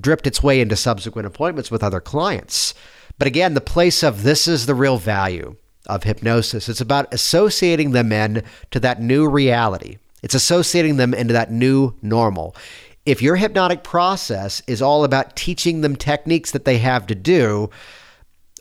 [0.00, 2.74] dripped its way into subsequent appointments with other clients.
[3.18, 6.68] But again, the place of this is the real value of hypnosis.
[6.68, 8.42] It's about associating them in
[8.72, 9.98] to that new reality.
[10.22, 12.56] It's associating them into that new normal.
[13.04, 17.70] If your hypnotic process is all about teaching them techniques that they have to do,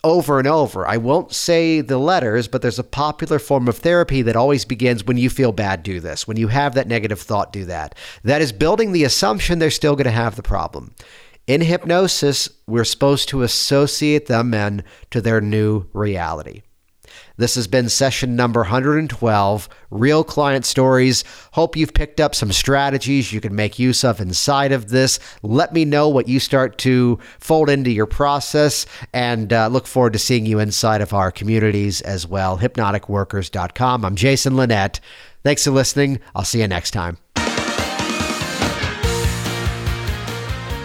[0.06, 0.88] over and over.
[0.88, 5.03] I won't say the letters, but there's a popular form of therapy that always begins
[5.03, 6.28] when you feel bad, do this.
[6.28, 7.95] When you have that negative thought, do that.
[8.24, 10.93] That is building the assumption they're still going to have the problem.
[11.47, 16.62] In hypnosis, we're supposed to associate them in to their new reality.
[17.38, 21.23] This has been session number 112, Real Client Stories.
[21.51, 25.19] Hope you've picked up some strategies you can make use of inside of this.
[25.41, 30.13] Let me know what you start to fold into your process and uh, look forward
[30.13, 32.57] to seeing you inside of our communities as well.
[32.59, 34.05] HypnoticWorkers.com.
[34.05, 35.01] I'm Jason Linett.
[35.43, 36.19] Thanks for listening.
[36.33, 37.17] I'll see you next time.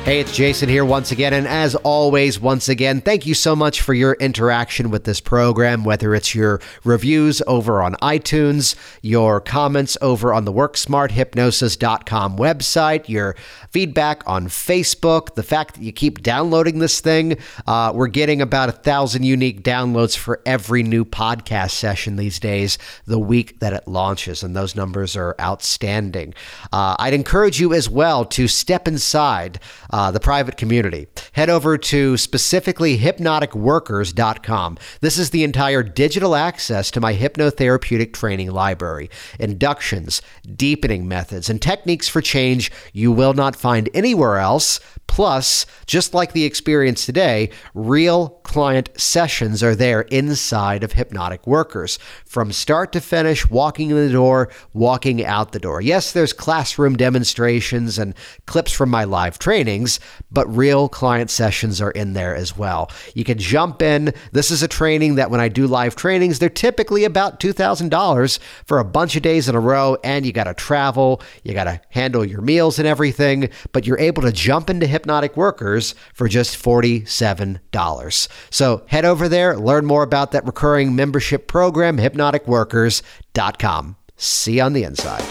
[0.03, 1.35] Hey, it's Jason here once again.
[1.35, 5.85] And as always, once again, thank you so much for your interaction with this program,
[5.85, 13.37] whether it's your reviews over on iTunes, your comments over on the WorkSmartHypnosis.com website, your
[13.69, 17.37] feedback on Facebook, the fact that you keep downloading this thing.
[17.67, 22.79] Uh, we're getting about a thousand unique downloads for every new podcast session these days,
[23.05, 24.43] the week that it launches.
[24.43, 26.33] And those numbers are outstanding.
[26.73, 29.61] Uh, I'd encourage you as well to step inside
[29.91, 31.07] uh, the private community.
[31.33, 34.79] Head over to specifically hypnoticworkers.com.
[35.01, 40.23] This is the entire digital access to my hypnotherapeutic training library, inductions,
[40.57, 44.81] deepening methods, and techniques for change you will not find anywhere else.
[45.11, 51.99] Plus, just like the experience today, real client sessions are there inside of Hypnotic Workers.
[52.25, 55.81] From start to finish, walking in the door, walking out the door.
[55.81, 58.15] Yes, there's classroom demonstrations and
[58.47, 59.99] clips from my live trainings,
[60.31, 62.89] but real client sessions are in there as well.
[63.15, 64.15] You can jump in.
[64.31, 68.79] This is a training that when I do live trainings, they're typically about $2,000 for
[68.79, 71.81] a bunch of days in a row, and you got to travel, you got to
[71.91, 76.63] handle your meals and everything, but you're able to jump into Hypnotic Workers for just
[76.63, 78.29] $47.
[78.51, 83.97] So head over there, learn more about that recurring membership program, hypnoticworkers.com.
[84.17, 85.23] See you on the inside.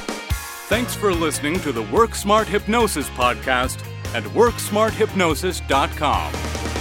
[0.69, 3.79] Thanks for listening to the Work Smart Hypnosis podcast
[4.13, 6.78] at WorkSmartHypnosis.com.